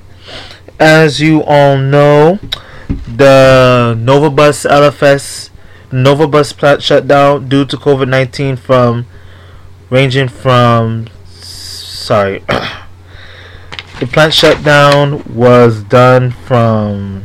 as 0.79 1.19
you 1.19 1.43
all 1.43 1.77
know, 1.77 2.39
the 2.87 3.95
Novabus 3.97 4.65
LFS 4.69 5.49
Novabus 5.91 6.55
plant 6.55 6.81
shut 6.81 7.07
down 7.07 7.47
due 7.49 7.65
to 7.65 7.77
COVID 7.77 8.07
nineteen 8.07 8.55
from 8.55 9.05
ranging 9.89 10.27
from 10.27 11.07
sorry 11.27 12.39
the 13.99 14.07
plant 14.07 14.33
shutdown 14.33 15.23
was 15.33 15.83
done 15.83 16.31
from 16.31 17.23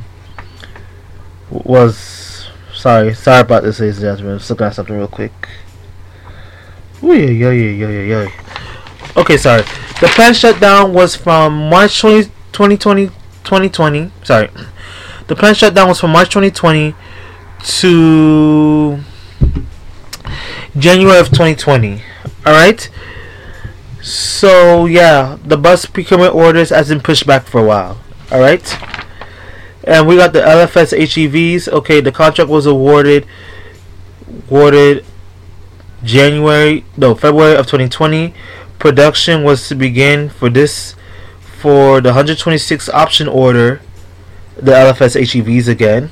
was 1.50 2.48
sorry 2.72 3.14
sorry 3.14 3.40
about 3.40 3.62
this 3.62 3.80
ladies 3.80 3.98
and 3.98 4.04
gentlemen 4.04 4.38
just 4.38 4.50
looking 4.50 4.70
something 4.70 4.96
real 4.96 5.08
quick 5.08 5.48
Ooh, 7.04 7.14
yeah, 7.14 7.50
yeah, 7.50 7.50
yeah, 7.50 7.88
yeah, 7.88 8.22
yeah. 8.22 8.28
Okay, 9.16 9.36
sorry. 9.36 9.62
The 10.00 10.06
plant 10.14 10.36
shutdown 10.36 10.92
was 10.94 11.16
from 11.16 11.68
March 11.68 12.00
20, 12.00 12.30
2020, 12.52 13.06
2020. 13.42 14.12
Sorry. 14.22 14.48
The 15.32 15.36
plant 15.36 15.56
shutdown 15.56 15.88
was 15.88 15.98
from 15.98 16.10
March 16.10 16.28
2020 16.28 16.94
to 17.64 19.00
January 20.76 21.18
of 21.18 21.28
2020. 21.28 22.02
Alright? 22.46 22.90
So, 24.02 24.84
yeah, 24.84 25.38
the 25.42 25.56
bus 25.56 25.86
procurement 25.86 26.34
orders 26.34 26.68
has 26.68 26.90
been 26.90 27.00
pushed 27.00 27.26
back 27.26 27.46
for 27.46 27.62
a 27.62 27.64
while. 27.64 27.98
Alright? 28.30 28.76
And 29.84 30.06
we 30.06 30.16
got 30.16 30.34
the 30.34 30.40
LFS 30.40 30.94
HEVs. 30.94 31.66
Okay, 31.66 32.02
the 32.02 32.12
contract 32.12 32.50
was 32.50 32.66
awarded 32.66 33.26
awarded 34.50 35.02
January, 36.04 36.84
no, 36.98 37.14
February 37.14 37.56
of 37.56 37.64
2020. 37.64 38.34
Production 38.78 39.44
was 39.44 39.66
to 39.68 39.74
begin 39.74 40.28
for 40.28 40.50
this 40.50 40.94
for 41.40 42.02
the 42.02 42.10
126 42.10 42.90
option 42.90 43.28
order, 43.28 43.80
the 44.56 44.72
LFS 44.72 45.20
HEVs 45.20 45.68
again, 45.68 46.10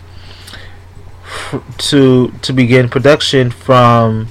to 1.79 2.33
to 2.43 2.53
begin 2.53 2.89
production 2.89 3.51
from 3.51 4.29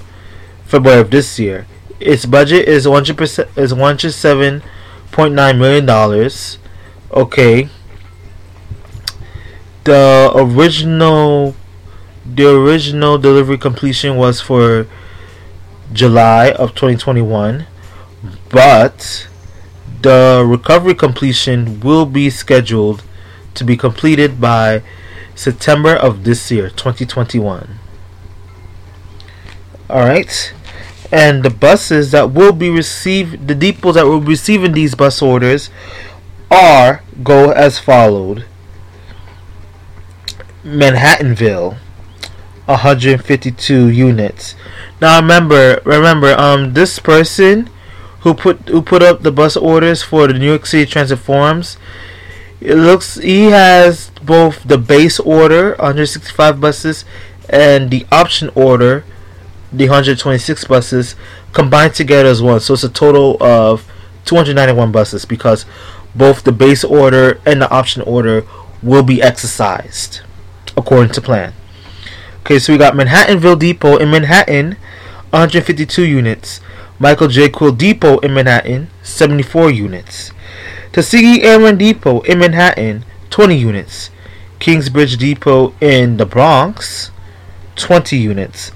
February 0.65 1.01
of 1.01 1.11
this 1.11 1.39
year. 1.39 1.65
Its 1.99 2.25
budget 2.25 2.67
is 2.67 2.85
100% 2.85 3.57
is 3.57 3.73
107.9 3.73 5.57
million 5.57 5.85
dollars. 5.85 6.57
Okay. 7.11 7.69
The 9.83 10.31
original 10.35 11.55
the 12.25 12.49
original 12.49 13.17
delivery 13.17 13.57
completion 13.57 14.15
was 14.15 14.39
for 14.39 14.87
July 15.91 16.51
of 16.51 16.75
2021, 16.75 17.65
but 18.49 19.27
the 20.01 20.45
recovery 20.47 20.93
completion 20.93 21.79
will 21.79 22.05
be 22.05 22.29
scheduled 22.29 23.03
to 23.55 23.63
be 23.63 23.77
completed 23.77 24.39
by 24.39 24.81
September 25.35 25.95
of 25.95 26.23
this 26.23 26.51
year, 26.51 26.69
2021. 26.69 27.79
Alright, 29.89 30.53
and 31.11 31.43
the 31.43 31.49
buses 31.49 32.11
that 32.11 32.31
will 32.31 32.53
be 32.53 32.69
received, 32.69 33.47
the 33.47 33.55
depots 33.55 33.95
that 33.95 34.05
will 34.05 34.19
be 34.19 34.27
receiving 34.27 34.73
these 34.73 34.95
bus 34.95 35.21
orders 35.21 35.69
are 36.51 37.03
go 37.23 37.51
as 37.51 37.79
followed 37.79 38.45
Manhattanville, 40.63 41.77
152 42.65 43.87
units. 43.87 44.55
Now 45.01 45.19
remember, 45.19 45.81
remember, 45.85 46.33
um, 46.37 46.73
this 46.73 46.99
person 46.99 47.69
who 48.21 48.33
put 48.33 48.67
who 48.69 48.81
put 48.81 49.01
up 49.01 49.21
the 49.21 49.31
bus 49.31 49.55
orders 49.55 50.03
for 50.03 50.27
the 50.27 50.33
New 50.33 50.45
York 50.45 50.65
City 50.65 50.89
Transit 50.89 51.19
Forums, 51.19 51.77
it 52.61 52.75
looks 52.75 53.15
he 53.15 53.45
has 53.45 54.11
both 54.23 54.63
the 54.63 54.77
base 54.77 55.19
order 55.19 55.71
165 55.71 56.59
buses 56.59 57.05
and 57.49 57.89
the 57.89 58.05
option 58.11 58.49
order 58.55 59.03
the 59.71 59.85
126 59.85 60.65
buses 60.65 61.15
combined 61.53 61.93
together 61.93 62.29
as 62.29 62.41
one. 62.41 62.59
So 62.59 62.73
it's 62.73 62.83
a 62.83 62.89
total 62.89 63.41
of 63.41 63.89
291 64.25 64.91
buses 64.91 65.25
because 65.25 65.65
both 66.15 66.43
the 66.43 66.51
base 66.51 66.83
order 66.83 67.39
and 67.45 67.61
the 67.61 67.69
option 67.69 68.01
order 68.03 68.45
will 68.81 69.03
be 69.03 69.21
exercised 69.21 70.21
according 70.75 71.13
to 71.13 71.21
plan. 71.21 71.53
Okay, 72.41 72.57
so 72.57 72.73
we 72.73 72.79
got 72.79 72.93
Manhattanville 72.93 73.59
Depot 73.59 73.97
in 73.97 74.09
Manhattan 74.09 74.77
152 75.29 76.03
units. 76.03 76.61
Michael 76.97 77.27
J. 77.27 77.49
Quill 77.49 77.71
Depot 77.71 78.17
in 78.19 78.33
Manhattan, 78.33 78.89
74 79.03 79.69
units. 79.71 80.31
Tuskegee 80.91 81.43
Airmen 81.43 81.77
Depot 81.77 82.21
in 82.21 82.39
Manhattan, 82.39 83.05
20 83.29 83.55
units. 83.55 84.09
Kingsbridge 84.59 85.17
Depot 85.17 85.73
in 85.79 86.17
the 86.17 86.25
Bronx, 86.25 87.11
20 87.75 88.17
units. 88.17 88.71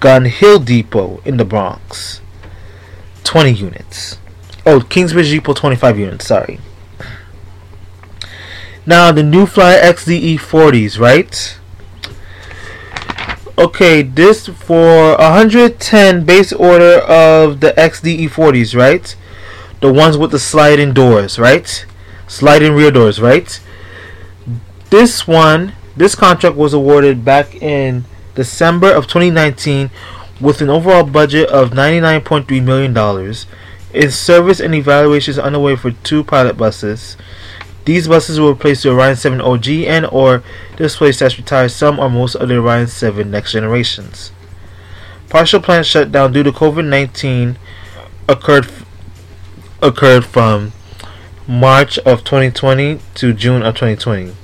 Gun 0.00 0.24
Hill 0.24 0.58
Depot 0.58 1.20
in 1.24 1.36
the 1.36 1.44
Bronx, 1.44 2.20
20 3.22 3.52
units. 3.52 4.18
Oh, 4.66 4.80
Kingsbridge 4.80 5.30
Depot, 5.30 5.52
25 5.52 5.98
units, 5.98 6.26
sorry. 6.26 6.58
Now, 8.86 9.12
the 9.12 9.22
New 9.22 9.46
Flyer 9.46 9.80
XDE 9.80 10.38
40s, 10.38 10.98
right? 10.98 11.58
Okay, 13.56 14.02
this 14.02 14.48
for 14.48 15.16
110 15.16 16.24
base 16.24 16.52
order 16.52 16.98
of 16.98 17.60
the 17.60 17.72
XDE40s, 17.72 18.76
right? 18.76 19.14
The 19.84 19.92
ones 19.92 20.16
with 20.16 20.30
the 20.30 20.38
sliding 20.38 20.94
doors, 20.94 21.38
right? 21.38 21.84
Sliding 22.26 22.72
rear 22.72 22.90
doors, 22.90 23.20
right? 23.20 23.60
This 24.88 25.28
one, 25.28 25.74
this 25.94 26.14
contract 26.14 26.56
was 26.56 26.72
awarded 26.72 27.22
back 27.22 27.54
in 27.56 28.06
December 28.34 28.90
of 28.90 29.06
2019 29.08 29.90
with 30.40 30.62
an 30.62 30.70
overall 30.70 31.04
budget 31.04 31.50
of 31.50 31.72
$99.3 31.72 32.64
million. 32.64 33.34
In 33.92 34.10
service 34.10 34.58
and 34.58 34.74
evaluations 34.74 35.38
underway 35.38 35.76
for 35.76 35.90
two 35.90 36.24
pilot 36.24 36.56
buses. 36.56 37.18
These 37.84 38.08
buses 38.08 38.40
will 38.40 38.52
replace 38.52 38.84
the 38.84 38.90
Orion 38.90 39.16
7 39.16 39.38
OG 39.42 39.68
and 39.68 40.06
or 40.06 40.42
displace 40.76 41.18
that 41.18 41.36
retired 41.36 41.72
some 41.72 41.98
or 41.98 42.08
most 42.08 42.36
of 42.36 42.48
the 42.48 42.56
Orion 42.56 42.86
7 42.86 43.30
next 43.30 43.52
generations. 43.52 44.32
Partial 45.28 45.60
plant 45.60 45.84
shutdown 45.84 46.32
due 46.32 46.42
to 46.42 46.52
COVID-19 46.52 47.56
occurred 48.26 48.66
occurred 49.84 50.24
from 50.24 50.72
March 51.46 51.98
of 51.98 52.24
2020 52.24 53.00
to 53.14 53.34
June 53.34 53.62
of 53.62 53.74
2020. 53.74 54.34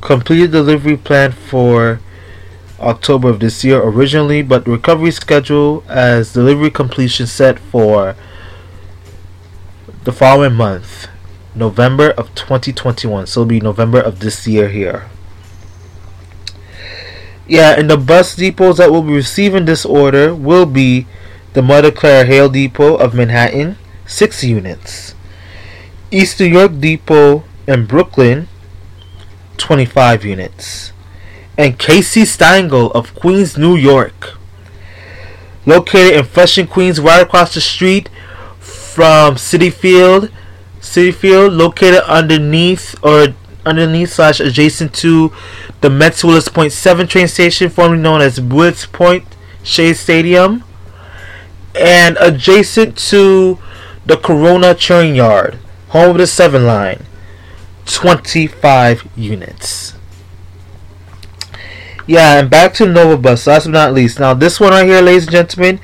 Completed 0.00 0.50
delivery 0.50 0.96
plan 0.96 1.30
for 1.30 2.00
October 2.80 3.28
of 3.28 3.38
this 3.38 3.62
year 3.62 3.80
originally, 3.80 4.42
but 4.42 4.66
recovery 4.66 5.12
schedule 5.12 5.84
as 5.88 6.32
delivery 6.32 6.70
completion 6.70 7.26
set 7.26 7.58
for 7.58 8.16
the 10.02 10.12
following 10.12 10.54
month. 10.54 11.06
November 11.54 12.10
of 12.10 12.34
2021. 12.34 13.26
So 13.26 13.42
it'll 13.42 13.48
be 13.48 13.60
November 13.60 14.00
of 14.00 14.20
this 14.20 14.46
year 14.46 14.68
here. 14.68 15.08
Yeah, 17.46 17.78
and 17.78 17.90
the 17.90 17.96
bus 17.96 18.34
depots 18.34 18.78
that 18.78 18.90
will 18.90 19.02
be 19.02 19.12
receiving 19.12 19.66
this 19.66 19.84
order 19.84 20.34
will 20.34 20.66
be 20.66 21.06
the 21.52 21.62
Mother 21.62 21.92
Clara 21.92 22.24
Hale 22.24 22.48
Depot 22.48 22.96
of 22.96 23.14
Manhattan, 23.14 23.76
6 24.12 24.44
units. 24.44 25.14
East 26.10 26.38
New 26.38 26.46
York 26.46 26.78
Depot 26.78 27.44
in 27.66 27.86
Brooklyn, 27.86 28.48
25 29.56 30.24
units. 30.24 30.92
And 31.56 31.78
Casey 31.78 32.24
Stengel 32.24 32.90
of 32.92 33.14
Queens, 33.14 33.56
New 33.56 33.76
York. 33.76 34.36
Located 35.64 36.14
in 36.14 36.24
Flushing, 36.24 36.66
Queens, 36.66 37.00
right 37.00 37.22
across 37.22 37.54
the 37.54 37.60
street 37.60 38.08
from 38.58 39.36
Citi 39.36 39.72
Field 39.72 40.30
Citi 40.82 41.14
Field, 41.14 41.52
located 41.52 42.02
underneath 42.02 42.96
or 43.02 43.28
underneath 43.64 44.12
slash 44.12 44.40
adjacent 44.40 44.92
to 44.92 45.32
the 45.80 45.88
Mets 45.88 46.24
Willets 46.24 46.48
Point 46.48 46.72
7 46.72 47.06
train 47.06 47.28
station, 47.28 47.70
formerly 47.70 48.02
known 48.02 48.20
as 48.20 48.40
Willets 48.40 48.84
Point 48.84 49.24
Shea 49.62 49.94
Stadium, 49.94 50.64
and 51.74 52.18
adjacent 52.20 52.98
to 52.98 53.58
the 54.06 54.16
Corona 54.16 54.74
Churn 54.74 55.14
Yard, 55.14 55.58
home 55.88 56.10
of 56.10 56.18
the 56.18 56.26
7 56.26 56.66
line. 56.66 57.06
25 57.84 59.08
units. 59.16 59.94
Yeah, 62.06 62.38
and 62.38 62.50
back 62.50 62.74
to 62.74 62.86
Nova 62.86 63.16
Bus, 63.16 63.46
last 63.46 63.64
but 63.64 63.72
not 63.72 63.92
least. 63.92 64.20
Now, 64.20 64.34
this 64.34 64.60
one 64.60 64.70
right 64.70 64.86
here, 64.86 65.00
ladies 65.00 65.24
and 65.24 65.32
gentlemen, 65.32 65.80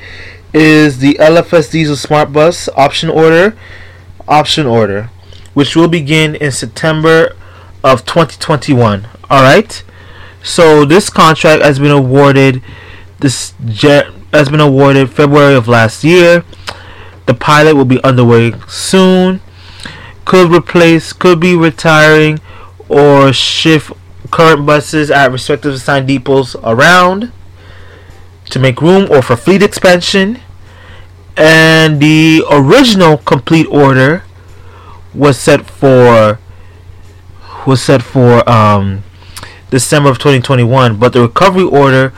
is 0.52 0.98
the 0.98 1.14
LFS 1.14 1.70
Diesel 1.70 1.96
Smart 1.96 2.32
Bus 2.32 2.68
option 2.76 3.08
order, 3.08 3.56
option 4.26 4.66
order, 4.66 5.10
which 5.54 5.76
will 5.76 5.88
begin 5.88 6.34
in 6.36 6.50
September 6.50 7.36
of 7.82 8.04
2021. 8.04 9.06
All 9.30 9.42
right. 9.42 9.82
So 10.42 10.84
this 10.84 11.10
contract 11.10 11.62
has 11.62 11.78
been 11.78 11.90
awarded 11.90 12.62
this 13.18 13.54
jet 13.66 14.06
has 14.32 14.48
been 14.48 14.60
awarded 14.60 15.10
February 15.10 15.54
of 15.54 15.66
last 15.68 16.04
year. 16.04 16.44
The 17.28 17.34
pilot 17.34 17.76
will 17.76 17.84
be 17.84 18.02
underway 18.02 18.54
soon. 18.66 19.42
Could 20.24 20.50
replace, 20.50 21.12
could 21.12 21.38
be 21.38 21.54
retiring, 21.54 22.40
or 22.88 23.34
shift 23.34 23.92
current 24.30 24.64
buses 24.64 25.10
at 25.10 25.30
respective 25.30 25.74
assigned 25.74 26.08
depots 26.08 26.56
around 26.64 27.30
to 28.48 28.58
make 28.58 28.80
room 28.80 29.10
or 29.10 29.20
for 29.20 29.36
fleet 29.36 29.62
expansion. 29.62 30.40
And 31.36 32.00
the 32.00 32.42
original 32.50 33.18
complete 33.18 33.66
order 33.66 34.24
was 35.12 35.38
set 35.38 35.68
for 35.68 36.38
was 37.66 37.82
set 37.82 38.02
for 38.02 38.48
um, 38.48 39.04
December 39.68 40.08
of 40.08 40.16
2021, 40.16 40.96
but 40.96 41.12
the 41.12 41.20
recovery 41.20 41.64
order 41.64 42.14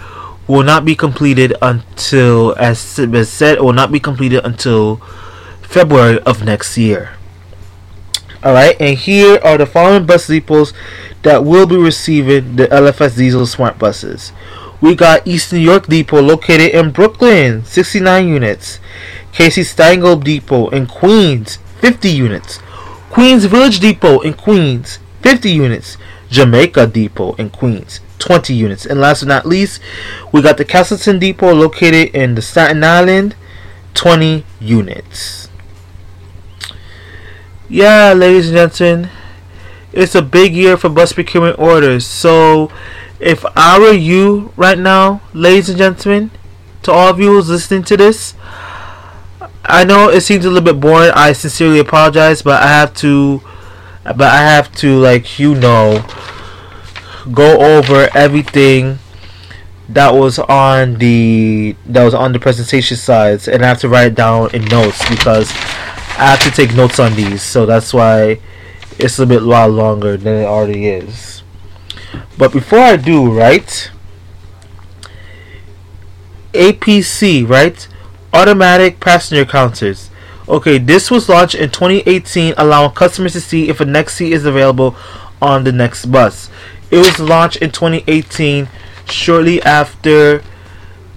will 0.50 0.64
not 0.64 0.84
be 0.84 0.96
completed 0.96 1.54
until, 1.62 2.54
as 2.58 2.98
was 2.98 3.30
said, 3.30 3.58
it 3.58 3.64
will 3.64 3.72
not 3.72 3.92
be 3.92 4.00
completed 4.00 4.44
until 4.44 4.96
February 5.62 6.18
of 6.22 6.44
next 6.44 6.76
year. 6.76 7.14
Alright, 8.44 8.80
and 8.80 8.98
here 8.98 9.38
are 9.44 9.56
the 9.56 9.66
following 9.66 10.06
bus 10.06 10.26
depots 10.26 10.72
that 11.22 11.44
will 11.44 11.66
be 11.66 11.76
receiving 11.76 12.56
the 12.56 12.66
LFS 12.66 13.16
Diesel 13.16 13.46
Smart 13.46 13.78
Buses. 13.78 14.32
We 14.80 14.96
got 14.96 15.26
East 15.26 15.52
New 15.52 15.60
York 15.60 15.86
Depot 15.86 16.20
located 16.20 16.74
in 16.74 16.90
Brooklyn, 16.90 17.64
69 17.64 18.26
units. 18.26 18.80
Casey 19.32 19.62
Stengel 19.62 20.16
Depot 20.16 20.68
in 20.70 20.86
Queens, 20.86 21.58
50 21.80 22.10
units. 22.10 22.58
Queens 23.10 23.44
Village 23.44 23.78
Depot 23.78 24.20
in 24.20 24.34
Queens, 24.34 24.98
50 25.22 25.50
units. 25.50 25.96
Jamaica 26.30 26.86
Depot 26.86 27.34
in 27.34 27.50
Queens, 27.50 28.00
20 28.20 28.54
units. 28.54 28.86
And 28.86 29.00
last 29.00 29.22
but 29.22 29.28
not 29.28 29.46
least, 29.46 29.80
we 30.30 30.42
got 30.42 30.56
the 30.56 30.64
Castleton 30.64 31.18
Depot 31.18 31.52
located 31.52 32.14
in 32.14 32.36
the 32.36 32.42
Staten 32.42 32.84
Island, 32.84 33.34
20 33.94 34.44
units. 34.60 35.48
Yeah, 37.68 38.12
ladies 38.12 38.48
and 38.48 38.56
gentlemen, 38.56 39.10
it's 39.92 40.14
a 40.14 40.22
big 40.22 40.54
year 40.54 40.76
for 40.76 40.88
bus 40.88 41.12
procurement 41.12 41.58
orders. 41.58 42.06
So, 42.06 42.70
if 43.18 43.44
I 43.56 43.78
were 43.78 43.92
you 43.92 44.52
right 44.56 44.78
now, 44.78 45.20
ladies 45.32 45.68
and 45.68 45.78
gentlemen, 45.78 46.30
to 46.82 46.92
all 46.92 47.08
of 47.08 47.20
you 47.20 47.28
who's 47.28 47.48
listening 47.48 47.82
to 47.84 47.96
this, 47.96 48.34
I 49.64 49.84
know 49.84 50.08
it 50.08 50.22
seems 50.22 50.44
a 50.44 50.48
little 50.48 50.64
bit 50.64 50.80
boring. 50.80 51.12
I 51.14 51.32
sincerely 51.32 51.78
apologize, 51.78 52.42
but 52.42 52.62
I 52.62 52.68
have 52.68 52.94
to, 52.94 53.42
but 54.04 54.22
I 54.22 54.38
have 54.38 54.74
to, 54.76 54.98
like 54.98 55.38
you 55.38 55.54
know, 55.54 56.04
go 57.32 57.78
over 57.78 58.08
everything 58.14 58.98
that 59.88 60.14
was 60.14 60.38
on 60.38 60.94
the 60.98 61.74
that 61.86 62.04
was 62.04 62.14
on 62.14 62.32
the 62.32 62.38
presentation 62.38 62.96
slides, 62.96 63.48
and 63.48 63.64
I 63.64 63.68
have 63.68 63.80
to 63.80 63.88
write 63.88 64.08
it 64.08 64.14
down 64.14 64.54
in 64.54 64.64
notes 64.66 65.08
because 65.08 65.50
I 65.50 66.36
have 66.36 66.40
to 66.44 66.50
take 66.50 66.74
notes 66.74 66.98
on 67.00 67.14
these. 67.14 67.42
So 67.42 67.66
that's 67.66 67.92
why 67.92 68.40
it's 68.98 69.18
a 69.18 69.26
bit 69.26 69.42
lot 69.42 69.70
longer 69.70 70.16
than 70.16 70.42
it 70.42 70.44
already 70.44 70.86
is. 70.86 71.42
But 72.38 72.52
before 72.52 72.78
I 72.78 72.96
do, 72.96 73.30
right? 73.30 73.90
APC, 76.52 77.48
right? 77.48 77.86
Automatic 78.32 79.00
passenger 79.00 79.44
counters. 79.44 80.10
Okay, 80.48 80.78
this 80.78 81.10
was 81.10 81.28
launched 81.28 81.54
in 81.54 81.70
2018, 81.70 82.54
allowing 82.56 82.92
customers 82.92 83.34
to 83.34 83.40
see 83.40 83.68
if 83.68 83.80
a 83.80 83.84
next 83.84 84.16
seat 84.16 84.32
is 84.32 84.44
available 84.44 84.96
on 85.40 85.64
the 85.64 85.72
next 85.72 86.06
bus. 86.06 86.50
It 86.90 86.98
was 86.98 87.20
launched 87.20 87.56
in 87.58 87.70
2018, 87.70 88.68
shortly 89.06 89.62
after 89.62 90.42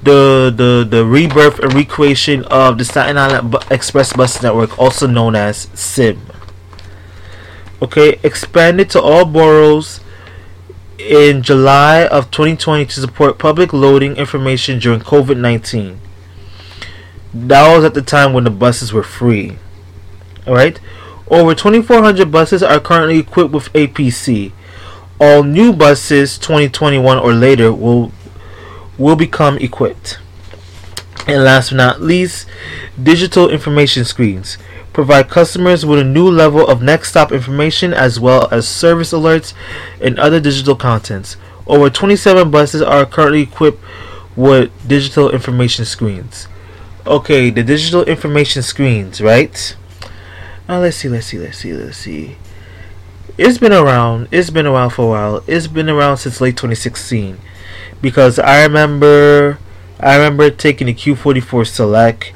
the 0.03 0.53
the 0.55 0.85
the 0.87 1.05
rebirth 1.05 1.59
and 1.59 1.73
recreation 1.73 2.43
of 2.45 2.77
the 2.77 2.85
Staten 2.85 3.17
Island 3.17 3.55
Express 3.71 4.13
Bus 4.13 4.41
Network, 4.41 4.77
also 4.77 5.07
known 5.07 5.35
as 5.35 5.69
SIM. 5.73 6.21
Okay, 7.81 8.19
expanded 8.23 8.89
to 8.91 9.01
all 9.01 9.25
boroughs 9.25 9.99
in 10.99 11.41
July 11.41 12.05
of 12.05 12.31
2020 12.31 12.85
to 12.85 13.01
support 13.01 13.37
public 13.37 13.73
loading 13.73 14.15
information 14.15 14.79
during 14.79 14.99
COVID 14.99 15.37
19. 15.37 15.99
That 17.33 17.75
was 17.75 17.83
at 17.83 17.95
the 17.95 18.01
time 18.01 18.31
when 18.33 18.43
the 18.43 18.51
buses 18.51 18.93
were 18.93 19.03
free. 19.03 19.57
Alright? 20.47 20.79
Over 21.27 21.55
2,400 21.55 22.31
buses 22.31 22.61
are 22.61 22.79
currently 22.79 23.17
equipped 23.17 23.51
with 23.51 23.73
APC 23.73 24.51
all 25.19 25.43
new 25.43 25.73
buses 25.73 26.37
2021 26.37 27.17
or 27.17 27.33
later 27.33 27.71
will 27.71 28.11
will 28.97 29.15
become 29.15 29.57
equipped. 29.57 30.19
And 31.27 31.43
last 31.43 31.69
but 31.69 31.77
not 31.77 32.01
least, 32.01 32.47
digital 33.01 33.49
information 33.49 34.05
screens 34.05 34.57
provide 34.91 35.29
customers 35.29 35.85
with 35.85 35.99
a 35.99 36.03
new 36.03 36.29
level 36.29 36.67
of 36.67 36.81
next 36.81 37.09
stop 37.09 37.31
information 37.31 37.93
as 37.93 38.19
well 38.19 38.47
as 38.51 38.67
service 38.67 39.11
alerts 39.11 39.53
and 39.99 40.19
other 40.19 40.39
digital 40.39 40.75
contents. 40.75 41.37
Over 41.65 41.89
27 41.89 42.51
buses 42.51 42.81
are 42.81 43.05
currently 43.05 43.41
equipped 43.41 43.81
with 44.35 44.71
digital 44.87 45.31
information 45.31 45.85
screens. 45.85 46.47
Okay, 47.07 47.49
the 47.49 47.63
digital 47.63 48.03
information 48.03 48.61
screens, 48.61 49.21
right? 49.21 49.75
Now 50.67 50.79
let's 50.79 50.97
see, 50.97 51.09
let's 51.09 51.27
see, 51.27 51.39
let's 51.39 51.57
see, 51.57 51.73
let's 51.73 51.97
see. 51.97 52.37
It's 53.37 53.57
been 53.57 53.73
around. 53.73 54.27
It's 54.31 54.49
been 54.49 54.67
around 54.67 54.91
for 54.91 55.05
a 55.05 55.09
while. 55.09 55.43
It's 55.47 55.67
been 55.67 55.89
around 55.89 56.17
since 56.17 56.39
late 56.39 56.55
2016, 56.55 57.39
because 58.01 58.37
I 58.37 58.63
remember, 58.63 59.57
I 59.99 60.15
remember 60.15 60.49
taking 60.51 60.87
the 60.87 60.93
Q44 60.93 61.65
Select, 61.65 62.31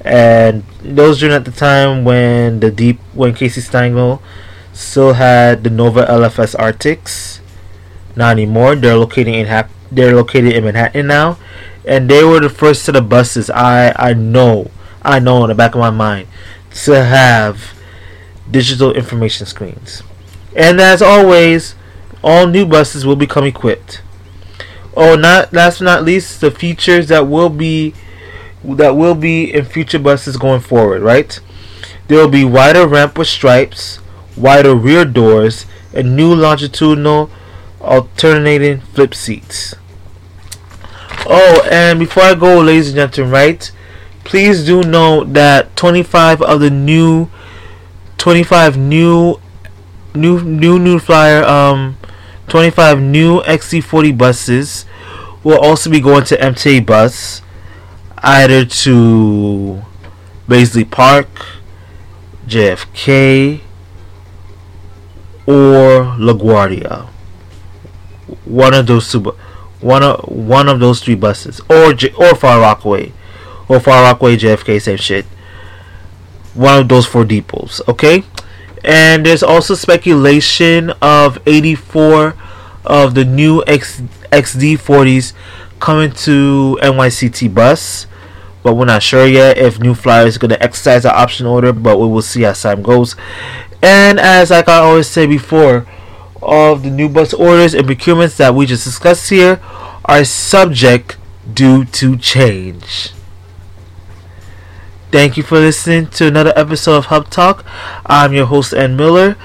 and 0.00 0.64
those 0.82 1.20
during 1.20 1.34
at 1.34 1.44
the 1.44 1.50
time 1.50 2.04
when 2.04 2.60
the 2.60 2.70
deep 2.70 2.98
when 3.12 3.34
Casey 3.34 3.60
Stengel 3.60 4.22
still 4.72 5.14
had 5.14 5.64
the 5.64 5.70
Nova 5.70 6.06
LFS 6.06 6.58
Artics. 6.58 7.40
Not 8.16 8.32
anymore. 8.32 8.74
They're 8.74 8.96
located 8.96 9.34
in 9.34 9.46
Hap- 9.46 9.70
They're 9.92 10.16
located 10.16 10.54
in 10.54 10.64
Manhattan 10.64 11.06
now, 11.08 11.36
and 11.84 12.08
they 12.10 12.24
were 12.24 12.40
the 12.40 12.48
first 12.48 12.84
set 12.84 12.96
of 12.96 13.08
buses 13.10 13.50
I 13.50 13.92
I 13.96 14.14
know 14.14 14.70
I 15.02 15.18
know 15.18 15.44
in 15.44 15.48
the 15.48 15.54
back 15.54 15.74
of 15.74 15.80
my 15.80 15.90
mind 15.90 16.26
to 16.84 17.04
have 17.04 17.74
digital 18.50 18.92
information 18.94 19.46
screens. 19.46 20.02
And 20.58 20.80
as 20.80 21.00
always, 21.00 21.76
all 22.22 22.48
new 22.48 22.66
buses 22.66 23.06
will 23.06 23.16
become 23.16 23.44
equipped. 23.44 24.02
Oh, 24.96 25.14
not 25.14 25.52
last 25.52 25.78
but 25.78 25.84
not 25.84 26.04
least, 26.04 26.40
the 26.40 26.50
features 26.50 27.06
that 27.08 27.28
will 27.28 27.48
be 27.48 27.94
that 28.64 28.96
will 28.96 29.14
be 29.14 29.54
in 29.54 29.64
future 29.64 30.00
buses 30.00 30.36
going 30.36 30.60
forward, 30.60 31.00
right? 31.00 31.38
There 32.08 32.18
will 32.18 32.28
be 32.28 32.44
wider 32.44 32.88
ramp 32.88 33.16
with 33.16 33.28
stripes, 33.28 34.00
wider 34.36 34.74
rear 34.74 35.04
doors, 35.04 35.64
and 35.94 36.16
new 36.16 36.34
longitudinal 36.34 37.30
alternating 37.80 38.80
flip 38.80 39.14
seats. 39.14 39.76
Oh, 41.24 41.68
and 41.70 42.00
before 42.00 42.24
I 42.24 42.34
go, 42.34 42.58
ladies 42.60 42.88
and 42.88 42.96
gentlemen, 42.96 43.32
right? 43.32 43.70
Please 44.24 44.66
do 44.66 44.82
note 44.82 45.34
that 45.34 45.76
25 45.76 46.42
of 46.42 46.58
the 46.60 46.70
new 46.70 47.28
25 48.16 48.76
new 48.76 49.40
new 50.14 50.40
new 50.42 50.78
new 50.78 50.98
flyer 50.98 51.44
um 51.44 51.96
25 52.48 53.00
new 53.00 53.40
XC40 53.42 54.16
buses 54.16 54.86
will 55.44 55.58
also 55.58 55.90
be 55.90 56.00
going 56.00 56.24
to 56.24 56.36
MTA 56.36 56.84
bus 56.84 57.42
either 58.18 58.64
to 58.64 59.82
Baisley 60.48 60.90
Park, 60.90 61.28
JFK 62.46 63.60
or 65.46 66.16
LaGuardia. 66.18 67.06
One 68.44 68.74
of 68.74 68.86
those 68.86 69.12
two 69.12 69.34
one 69.80 70.02
of 70.02 70.20
one 70.28 70.68
of 70.68 70.80
those 70.80 71.00
three 71.00 71.14
buses 71.14 71.60
or 71.70 71.94
J, 71.94 72.12
or 72.14 72.34
Far 72.34 72.60
Rockaway 72.60 73.12
or 73.68 73.78
Far 73.78 74.02
Rockaway 74.02 74.36
JFK 74.36 74.80
same 74.82 74.96
shit. 74.96 75.24
One 76.54 76.80
of 76.80 76.88
those 76.88 77.06
four 77.06 77.24
depots, 77.24 77.80
okay? 77.86 78.24
And 78.84 79.24
there's 79.24 79.42
also 79.42 79.74
speculation 79.74 80.90
of 81.02 81.38
84 81.46 82.34
of 82.84 83.14
the 83.14 83.24
new 83.24 83.62
X, 83.66 84.00
XD40s 84.32 85.32
coming 85.80 86.12
to 86.12 86.78
NYCT 86.82 87.54
bus. 87.54 88.06
But 88.62 88.74
we're 88.74 88.86
not 88.86 89.02
sure 89.02 89.26
yet 89.26 89.56
if 89.56 89.78
new 89.78 89.94
flyer 89.94 90.26
is 90.26 90.36
going 90.36 90.50
to 90.50 90.62
exercise 90.62 91.04
the 91.04 91.14
option 91.16 91.46
order 91.46 91.72
but 91.72 91.98
we 91.98 92.06
will 92.06 92.22
see 92.22 92.44
as 92.44 92.60
time 92.60 92.82
goes. 92.82 93.16
And 93.82 94.18
as 94.18 94.50
like 94.50 94.68
i 94.68 94.78
always 94.78 95.06
say 95.06 95.26
before 95.26 95.86
all 96.42 96.74
of 96.74 96.82
the 96.82 96.90
new 96.90 97.08
bus 97.08 97.32
orders 97.32 97.74
and 97.74 97.86
procurements 97.86 98.36
that 98.36 98.54
we 98.54 98.66
just 98.66 98.84
discussed 98.84 99.30
here 99.30 99.60
are 100.04 100.24
subject 100.24 101.16
due 101.54 101.84
to 101.84 102.16
change 102.16 103.12
Thank 105.10 105.38
you 105.38 105.42
for 105.42 105.58
listening 105.58 106.08
to 106.08 106.26
another 106.26 106.52
episode 106.54 106.98
of 106.98 107.06
Hub 107.06 107.30
Talk. 107.30 107.64
I'm 108.04 108.34
your 108.34 108.44
host, 108.44 108.74
Ann 108.74 108.94
Miller. 108.94 109.36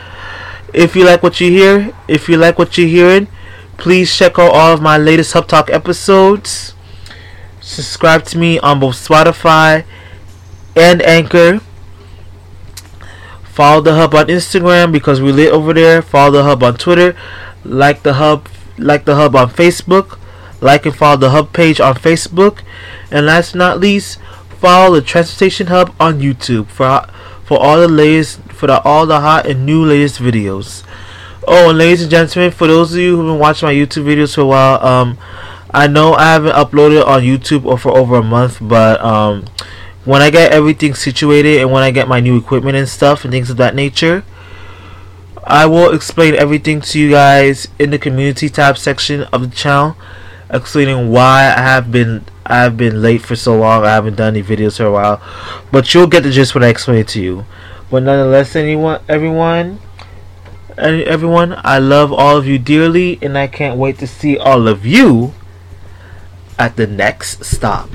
If 0.74 0.94
you 0.94 1.06
like 1.06 1.24
what 1.24 1.40
you 1.40 1.50
hear, 1.52 1.94
if 2.06 2.28
you 2.28 2.36
like 2.36 2.60
what 2.60 2.78
you're 2.78 2.86
hearing, 2.86 3.30
please 3.78 4.14
check 4.14 4.38
out 4.38 4.52
all 4.52 4.74
of 4.74 4.82
my 4.82 4.98
latest 4.98 5.32
Hub 5.32 5.48
Talk 5.48 5.70
episodes. 5.70 6.74
Subscribe 7.62 8.26
to 8.26 8.38
me 8.38 8.60
on 8.60 8.82
both 8.82 8.96
Spotify 8.96 9.86
and 10.76 11.02
Anchor. 11.04 11.62
Follow 13.46 13.80
the 13.80 13.96
Hub 13.96 14.14
on 14.16 14.28
Instagram 14.28 14.92
because 14.92 15.22
we 15.22 15.32
lit 15.32 15.54
over 15.54 15.74
there. 15.74 16.02
Follow 16.02 16.32
the 16.32 16.44
Hub 16.44 16.62
on 16.62 16.76
Twitter. 16.76 17.16
Like 17.64 18.04
the 18.04 18.16
Hub, 18.16 18.50
like 18.78 19.06
the 19.06 19.16
Hub 19.16 19.34
on 19.34 19.50
Facebook. 19.50 20.20
Like 20.60 20.86
and 20.86 20.94
follow 20.94 21.16
the 21.16 21.30
Hub 21.30 21.54
page 21.54 21.80
on 21.80 21.96
Facebook. 21.96 22.60
And 23.10 23.28
last 23.28 23.54
but 23.54 23.60
not 23.60 23.80
least, 23.80 24.20
follow 24.64 24.96
the 24.96 25.02
Transportation 25.02 25.68
Hub 25.68 25.94
on 26.00 26.22
YouTube 26.22 26.68
for 26.68 27.06
for 27.44 27.60
all 27.60 27.82
the 27.82 27.88
latest 27.90 28.40
for 28.44 28.68
the, 28.68 28.82
all 28.84 29.06
the 29.06 29.20
hot 29.20 29.46
and 29.46 29.66
new 29.66 29.84
latest 29.84 30.22
videos. 30.22 30.86
Oh, 31.46 31.72
and 31.72 31.78
ladies 31.78 32.04
and 32.04 32.10
gentlemen, 32.10 32.50
for 32.52 32.68
those 32.68 32.94
of 32.94 33.00
you 33.00 33.18
who've 33.18 33.26
been 33.26 33.40
watching 33.40 33.68
my 33.68 33.74
YouTube 33.74 34.06
videos 34.06 34.36
for 34.36 34.42
a 34.42 34.46
while, 34.46 34.82
um, 34.82 35.18
I 35.72 35.88
know 35.88 36.14
I 36.14 36.32
haven't 36.32 36.54
uploaded 36.54 37.06
on 37.06 37.24
YouTube 37.24 37.66
or 37.66 37.78
for 37.78 37.92
over 37.92 38.16
a 38.16 38.24
month, 38.24 38.60
but 38.62 39.04
um, 39.04 39.48
when 40.06 40.22
I 40.22 40.30
get 40.30 40.54
everything 40.54 40.94
situated 40.94 41.60
and 41.60 41.70
when 41.70 41.84
I 41.84 41.92
get 41.92 42.08
my 42.08 42.22
new 42.22 42.38
equipment 42.38 42.78
and 42.78 42.88
stuff 42.88 43.26
and 43.26 43.34
things 43.34 43.50
of 43.50 43.58
that 43.58 43.76
nature, 43.76 44.24
I 45.44 45.66
will 45.66 45.94
explain 45.94 46.36
everything 46.36 46.80
to 46.80 47.00
you 47.02 47.10
guys 47.10 47.68
in 47.78 47.90
the 47.90 48.00
community 48.00 48.48
tab 48.48 48.78
section 48.78 49.24
of 49.24 49.42
the 49.42 49.54
channel, 49.54 49.98
explaining 50.50 51.12
why 51.12 51.54
I 51.54 51.62
have 51.62 51.92
been 51.92 52.24
I 52.46 52.64
have 52.64 52.76
been 52.76 53.02
late 53.02 53.22
for 53.22 53.36
so 53.36 53.58
long. 53.58 53.84
I 53.84 53.92
haven't 53.92 54.16
done 54.16 54.36
any 54.36 54.44
videos 54.44 54.78
for 54.78 54.86
a 54.86 54.92
while, 54.92 55.22
but 55.72 55.94
you'll 55.94 56.08
get 56.08 56.24
the 56.24 56.32
gist 56.32 56.54
when 56.54 56.64
I 56.64 56.68
explain 56.68 57.00
it 57.00 57.08
to 57.10 57.22
you. 57.22 57.46
But 57.90 58.04
nonetheless, 58.04 58.56
anyone, 58.56 59.02
everyone, 59.08 59.80
everyone, 60.78 61.56
I 61.64 61.80
love 61.80 62.12
all 62.12 62.38
of 62.38 62.48
you 62.48 62.60
dearly, 62.60 63.20
and 63.22 63.38
I 63.38 63.48
can't 63.48 63.78
wait 63.78 64.00
to 64.00 64.08
see 64.08 64.38
all 64.38 64.68
of 64.68 64.86
you 64.86 65.34
at 66.60 66.76
the 66.76 66.88
next 66.88 67.46
stop. 67.46 67.90